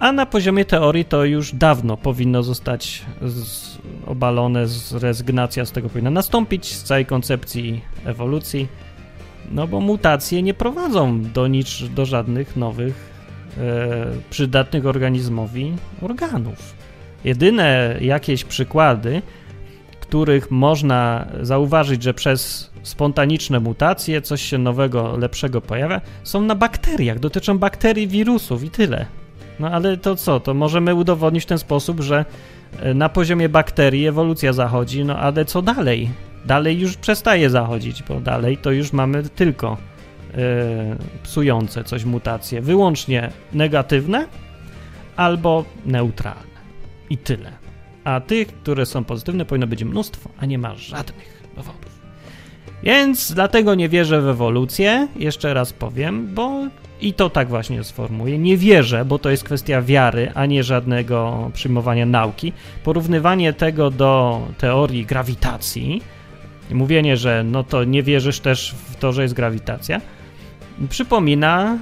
A 0.00 0.12
na 0.12 0.26
poziomie 0.26 0.64
teorii 0.64 1.04
to 1.04 1.24
już 1.24 1.54
dawno 1.54 1.96
powinno 1.96 2.42
zostać 2.42 3.02
z, 3.22 3.78
obalone, 4.06 4.66
z 4.66 4.92
rezygnacja 4.92 5.64
z 5.64 5.72
tego 5.72 5.88
powinna 5.88 6.10
nastąpić, 6.10 6.74
z 6.74 6.82
całej 6.82 7.06
koncepcji 7.06 7.80
ewolucji 8.04 8.68
no 9.50 9.66
bo 9.66 9.80
mutacje 9.80 10.42
nie 10.42 10.54
prowadzą 10.54 11.22
do 11.22 11.46
nic, 11.46 11.68
do 11.94 12.06
żadnych 12.06 12.56
nowych 12.56 13.12
e, 13.58 14.06
przydatnych 14.30 14.86
organizmowi 14.86 15.72
organów. 16.02 16.74
Jedyne 17.24 17.96
jakieś 18.00 18.44
przykłady, 18.44 19.22
których 20.00 20.50
można 20.50 21.26
zauważyć, 21.42 22.02
że 22.02 22.14
przez 22.14 22.70
spontaniczne 22.82 23.60
mutacje 23.60 24.22
coś 24.22 24.42
się 24.42 24.58
nowego, 24.58 25.16
lepszego 25.16 25.60
pojawia, 25.60 26.00
są 26.24 26.40
na 26.40 26.54
bakteriach, 26.54 27.18
dotyczą 27.18 27.58
bakterii, 27.58 28.08
wirusów 28.08 28.64
i 28.64 28.70
tyle. 28.70 29.06
No 29.60 29.70
ale 29.70 29.96
to 29.96 30.16
co? 30.16 30.40
To 30.40 30.54
możemy 30.54 30.94
udowodnić 30.94 31.42
w 31.42 31.46
ten 31.46 31.58
sposób, 31.58 32.00
że 32.00 32.24
e, 32.80 32.94
na 32.94 33.08
poziomie 33.08 33.48
bakterii 33.48 34.06
ewolucja 34.06 34.52
zachodzi, 34.52 35.04
no 35.04 35.18
ale 35.18 35.44
co 35.44 35.62
dalej? 35.62 36.10
Dalej 36.44 36.80
już 36.80 36.96
przestaje 36.96 37.50
zachodzić, 37.50 38.02
bo 38.02 38.20
dalej 38.20 38.56
to 38.56 38.70
już 38.70 38.92
mamy 38.92 39.22
tylko 39.22 39.76
yy, 40.36 40.38
psujące 41.22 41.84
coś 41.84 42.04
mutacje, 42.04 42.60
wyłącznie 42.60 43.30
negatywne 43.52 44.26
albo 45.16 45.64
neutralne. 45.86 46.52
I 47.10 47.18
tyle. 47.18 47.52
A 48.04 48.20
tych, 48.20 48.48
które 48.48 48.86
są 48.86 49.04
pozytywne, 49.04 49.44
powinno 49.44 49.66
być 49.66 49.84
mnóstwo, 49.84 50.30
a 50.38 50.46
nie 50.46 50.58
ma 50.58 50.74
żadnych 50.74 51.42
dowodów. 51.56 52.02
Więc 52.82 53.32
dlatego 53.32 53.74
nie 53.74 53.88
wierzę 53.88 54.20
w 54.20 54.28
ewolucję, 54.28 55.08
jeszcze 55.16 55.54
raz 55.54 55.72
powiem, 55.72 56.34
bo 56.34 56.68
i 57.00 57.14
to 57.14 57.30
tak 57.30 57.48
właśnie 57.48 57.84
sformułuję. 57.84 58.38
Nie 58.38 58.56
wierzę, 58.56 59.04
bo 59.04 59.18
to 59.18 59.30
jest 59.30 59.44
kwestia 59.44 59.82
wiary, 59.82 60.32
a 60.34 60.46
nie 60.46 60.64
żadnego 60.64 61.50
przyjmowania 61.54 62.06
nauki. 62.06 62.52
Porównywanie 62.84 63.52
tego 63.52 63.90
do 63.90 64.40
teorii 64.58 65.06
grawitacji 65.06 66.02
i 66.72 66.74
mówienie, 66.74 67.16
że 67.16 67.44
no 67.44 67.64
to 67.64 67.84
nie 67.84 68.02
wierzysz 68.02 68.40
też 68.40 68.74
w 68.90 68.96
to, 68.96 69.12
że 69.12 69.22
jest 69.22 69.34
grawitacja, 69.34 70.00
przypomina, 70.88 71.78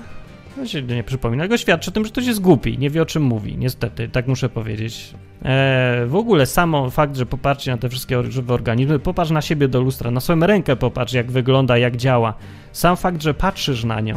no 0.56 0.94
nie 0.94 1.04
przypomina, 1.04 1.48
go 1.48 1.56
świadczy 1.56 1.90
o 1.90 1.92
tym, 1.92 2.04
że 2.04 2.10
ktoś 2.10 2.26
jest 2.26 2.40
głupi, 2.40 2.78
nie 2.78 2.90
wie 2.90 3.02
o 3.02 3.06
czym 3.06 3.22
mówi, 3.22 3.56
niestety, 3.58 4.08
tak 4.08 4.26
muszę 4.26 4.48
powiedzieć. 4.48 5.14
E, 5.44 6.04
w 6.06 6.16
ogóle 6.16 6.46
samo 6.46 6.90
fakt, 6.90 7.16
że 7.16 7.26
popatrzcie 7.26 7.70
na 7.70 7.76
te 7.76 7.88
wszystkie 7.88 8.30
żywe 8.30 8.54
organizmy, 8.54 8.98
popatrz 8.98 9.30
na 9.30 9.42
siebie 9.42 9.68
do 9.68 9.80
lustra, 9.80 10.10
na 10.10 10.20
swoją 10.20 10.40
rękę 10.40 10.76
popatrz, 10.76 11.12
jak 11.12 11.30
wygląda, 11.30 11.78
jak 11.78 11.96
działa. 11.96 12.34
Sam 12.72 12.96
fakt, 12.96 13.22
że 13.22 13.34
patrzysz 13.34 13.84
na 13.84 14.00
nią, 14.00 14.14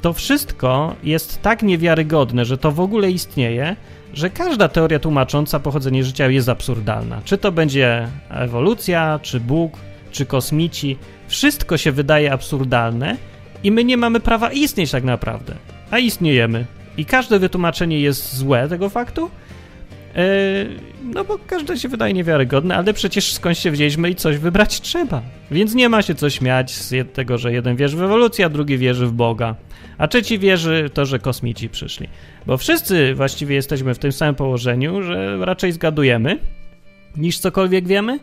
to 0.00 0.12
wszystko 0.12 0.94
jest 1.02 1.42
tak 1.42 1.62
niewiarygodne, 1.62 2.44
że 2.44 2.58
to 2.58 2.72
w 2.72 2.80
ogóle 2.80 3.10
istnieje, 3.10 3.76
że 4.14 4.30
każda 4.30 4.68
teoria 4.68 4.98
tłumacząca 4.98 5.60
pochodzenie 5.60 6.04
życia 6.04 6.28
jest 6.28 6.48
absurdalna. 6.48 7.20
Czy 7.24 7.38
to 7.38 7.52
będzie 7.52 8.08
ewolucja, 8.30 9.20
czy 9.22 9.40
Bóg, 9.40 9.72
czy 10.10 10.26
kosmici, 10.26 10.98
wszystko 11.28 11.76
się 11.76 11.92
wydaje 11.92 12.32
absurdalne 12.32 13.16
i 13.64 13.70
my 13.70 13.84
nie 13.84 13.96
mamy 13.96 14.20
prawa 14.20 14.52
istnieć 14.52 14.90
tak 14.90 15.04
naprawdę, 15.04 15.54
a 15.90 15.98
istniejemy. 15.98 16.66
I 16.96 17.04
każde 17.04 17.38
wytłumaczenie 17.38 18.00
jest 18.00 18.36
złe 18.36 18.68
tego 18.68 18.88
faktu, 18.88 19.30
no 21.14 21.24
bo 21.24 21.38
każde 21.46 21.76
się 21.76 21.88
wydaje 21.88 22.14
niewiarygodne, 22.14 22.76
ale 22.76 22.92
przecież 22.94 23.32
skąd 23.32 23.58
się 23.58 23.70
wzięliśmy 23.70 24.10
i 24.10 24.14
coś 24.14 24.36
wybrać 24.36 24.80
trzeba. 24.80 25.22
Więc 25.50 25.74
nie 25.74 25.88
ma 25.88 26.02
się 26.02 26.14
co 26.14 26.30
śmiać 26.30 26.70
z 26.70 27.12
tego, 27.12 27.38
że 27.38 27.52
jeden 27.52 27.76
wierzy 27.76 27.96
w 27.96 28.02
ewolucję, 28.02 28.46
a 28.46 28.48
drugi 28.48 28.78
wierzy 28.78 29.06
w 29.06 29.12
Boga 29.12 29.54
a 29.98 30.08
trzeci 30.08 30.38
wierzy 30.38 30.88
w 30.88 30.92
to, 30.92 31.06
że 31.06 31.18
kosmici 31.18 31.68
przyszli. 31.68 32.08
Bo 32.46 32.56
wszyscy 32.56 33.14
właściwie 33.14 33.54
jesteśmy 33.54 33.94
w 33.94 33.98
tym 33.98 34.12
samym 34.12 34.34
położeniu, 34.34 35.02
że 35.02 35.36
raczej 35.40 35.72
zgadujemy 35.72 36.38
niż 37.16 37.38
cokolwiek 37.38 37.86
wiemy 37.86 38.18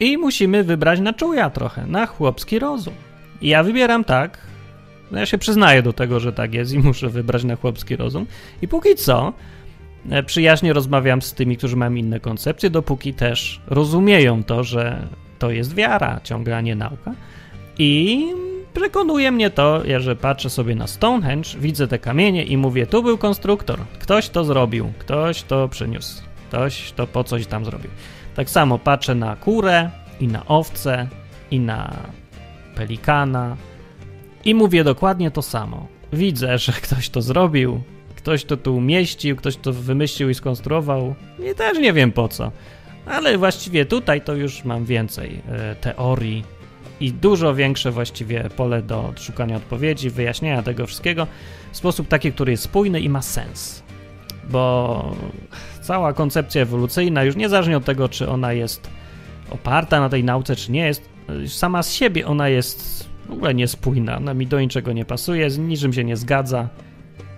i 0.00 0.18
musimy 0.18 0.64
wybrać 0.64 1.00
na 1.00 1.12
czuja 1.12 1.50
trochę, 1.50 1.86
na 1.86 2.06
chłopski 2.06 2.58
rozum. 2.58 2.94
I 3.40 3.48
ja 3.48 3.62
wybieram 3.62 4.04
tak, 4.04 4.38
No 5.10 5.18
ja 5.18 5.26
się 5.26 5.38
przyznaję 5.38 5.82
do 5.82 5.92
tego, 5.92 6.20
że 6.20 6.32
tak 6.32 6.54
jest 6.54 6.72
i 6.72 6.78
muszę 6.78 7.08
wybrać 7.08 7.44
na 7.44 7.56
chłopski 7.56 7.96
rozum. 7.96 8.26
I 8.62 8.68
póki 8.68 8.94
co 8.94 9.28
e, 9.28 9.32
przyjaźnie 10.26 10.72
rozmawiam 10.72 11.22
z 11.22 11.34
tymi, 11.34 11.56
którzy 11.56 11.76
mają 11.76 11.94
inne 11.94 12.20
koncepcje, 12.20 12.70
dopóki 12.70 13.14
też 13.14 13.60
rozumieją 13.66 14.44
to, 14.44 14.64
że 14.64 15.08
to 15.38 15.50
jest 15.50 15.74
wiara 15.74 16.20
ciągle, 16.24 16.56
a 16.56 16.60
nie 16.60 16.74
nauka. 16.74 17.14
I 17.78 18.24
przekonuje 18.74 19.30
mnie 19.32 19.50
to, 19.50 19.82
że 19.98 20.16
patrzę 20.16 20.50
sobie 20.50 20.74
na 20.74 20.86
Stonehenge, 20.86 21.50
widzę 21.60 21.88
te 21.88 21.98
kamienie 21.98 22.44
i 22.44 22.56
mówię, 22.56 22.86
tu 22.86 23.02
był 23.02 23.18
konstruktor, 23.18 23.78
ktoś 23.98 24.28
to 24.28 24.44
zrobił, 24.44 24.92
ktoś 24.98 25.42
to 25.42 25.68
przyniósł, 25.68 26.22
ktoś 26.48 26.92
to 26.92 27.06
po 27.06 27.24
coś 27.24 27.46
tam 27.46 27.64
zrobił. 27.64 27.90
Tak 28.34 28.50
samo 28.50 28.78
patrzę 28.78 29.14
na 29.14 29.36
kurę 29.36 29.90
i 30.20 30.28
na 30.28 30.46
owce 30.46 31.08
i 31.50 31.60
na 31.60 31.96
pelikana 32.74 33.56
i 34.44 34.54
mówię 34.54 34.84
dokładnie 34.84 35.30
to 35.30 35.42
samo. 35.42 35.86
Widzę, 36.12 36.58
że 36.58 36.72
ktoś 36.72 37.08
to 37.08 37.22
zrobił, 37.22 37.82
ktoś 38.28 38.44
to 38.44 38.56
tu 38.56 38.76
umieścił, 38.76 39.36
ktoś 39.36 39.56
to 39.56 39.72
wymyślił 39.72 40.28
i 40.28 40.34
skonstruował 40.34 41.14
i 41.52 41.54
też 41.54 41.78
nie 41.78 41.92
wiem 41.92 42.12
po 42.12 42.28
co. 42.28 42.52
Ale 43.06 43.38
właściwie 43.38 43.84
tutaj 43.84 44.20
to 44.20 44.34
już 44.34 44.64
mam 44.64 44.84
więcej 44.84 45.40
e, 45.48 45.74
teorii 45.74 46.44
i 47.00 47.12
dużo 47.12 47.54
większe 47.54 47.90
właściwie 47.90 48.50
pole 48.56 48.82
do 48.82 49.12
szukania 49.16 49.56
odpowiedzi, 49.56 50.10
wyjaśnienia 50.10 50.62
tego 50.62 50.86
wszystkiego 50.86 51.26
w 51.72 51.76
sposób 51.76 52.08
taki, 52.08 52.32
który 52.32 52.50
jest 52.50 52.62
spójny 52.62 53.00
i 53.00 53.08
ma 53.08 53.22
sens. 53.22 53.82
Bo 54.50 55.16
cała 55.82 56.12
koncepcja 56.12 56.62
ewolucyjna, 56.62 57.24
już 57.24 57.36
niezależnie 57.36 57.76
od 57.76 57.84
tego, 57.84 58.08
czy 58.08 58.28
ona 58.28 58.52
jest 58.52 58.90
oparta 59.50 60.00
na 60.00 60.08
tej 60.08 60.24
nauce, 60.24 60.56
czy 60.56 60.72
nie 60.72 60.86
jest, 60.86 61.08
sama 61.46 61.82
z 61.82 61.92
siebie 61.92 62.26
ona 62.26 62.48
jest 62.48 63.08
w 63.28 63.32
ogóle 63.32 63.54
niespójna, 63.54 64.16
ona 64.16 64.34
mi 64.34 64.46
do 64.46 64.60
niczego 64.60 64.92
nie 64.92 65.04
pasuje, 65.04 65.50
z 65.50 65.58
niczym 65.58 65.92
się 65.92 66.04
nie 66.04 66.16
zgadza. 66.16 66.68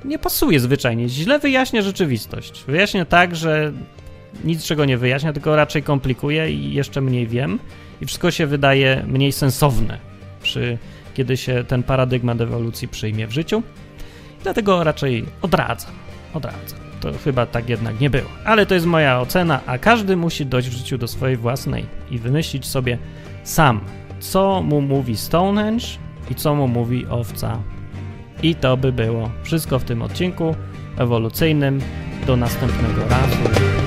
Nie 0.05 0.19
pasuje 0.19 0.61
zwyczajnie, 0.61 1.09
źle 1.09 1.39
wyjaśnia 1.39 1.83
rzeczywistość. 1.83 2.65
Wyjaśnia 2.67 3.05
tak, 3.05 3.37
że 3.37 3.73
nic 4.45 4.65
czego 4.65 4.85
nie 4.85 4.99
wyjaśnia, 4.99 5.33
tylko 5.33 5.57
raczej 5.57 5.83
komplikuje 5.83 6.53
i 6.53 6.75
jeszcze 6.75 7.01
mniej 7.01 7.27
wiem 7.27 7.59
i 8.01 8.07
wszystko 8.07 8.31
się 8.31 8.47
wydaje 8.47 9.05
mniej 9.07 9.33
sensowne, 9.33 9.99
przy, 10.43 10.79
kiedy 11.15 11.37
się 11.37 11.65
ten 11.65 11.83
paradygmat 11.83 12.41
ewolucji 12.41 12.89
przyjmie 12.89 13.27
w 13.27 13.33
życiu. 13.33 13.63
Dlatego 14.43 14.85
raczej 14.85 15.25
odradzam, 15.43 15.93
odradzam. 16.35 16.79
To 17.01 17.13
chyba 17.25 17.47
tak 17.47 17.69
jednak 17.69 18.01
nie 18.01 18.11
było. 18.11 18.29
Ale 18.45 18.67
to 18.67 18.75
jest 18.75 18.87
moja 18.87 19.21
ocena, 19.21 19.61
a 19.67 19.79
każdy 19.79 20.17
musi 20.17 20.47
dojść 20.47 20.69
w 20.69 20.73
życiu 20.73 20.99
do 20.99 21.09
swojej 21.09 21.37
własnej 21.37 21.87
i 22.11 22.19
wymyślić 22.19 22.67
sobie 22.67 22.99
sam, 23.45 23.81
co 24.21 24.63
mu 24.63 24.81
mówi 24.81 25.17
Stonehenge 25.17 25.87
i 26.31 26.35
co 26.35 26.55
mu 26.55 26.69
mówi 26.69 27.07
owca. 27.07 27.63
I 28.42 28.55
to 28.55 28.76
by 28.76 28.92
było 28.92 29.31
wszystko 29.42 29.79
w 29.79 29.85
tym 29.85 30.03
odcinku 30.03 30.55
ewolucyjnym. 30.98 31.81
Do 32.26 32.37
następnego 32.37 33.03
razu. 33.09 33.80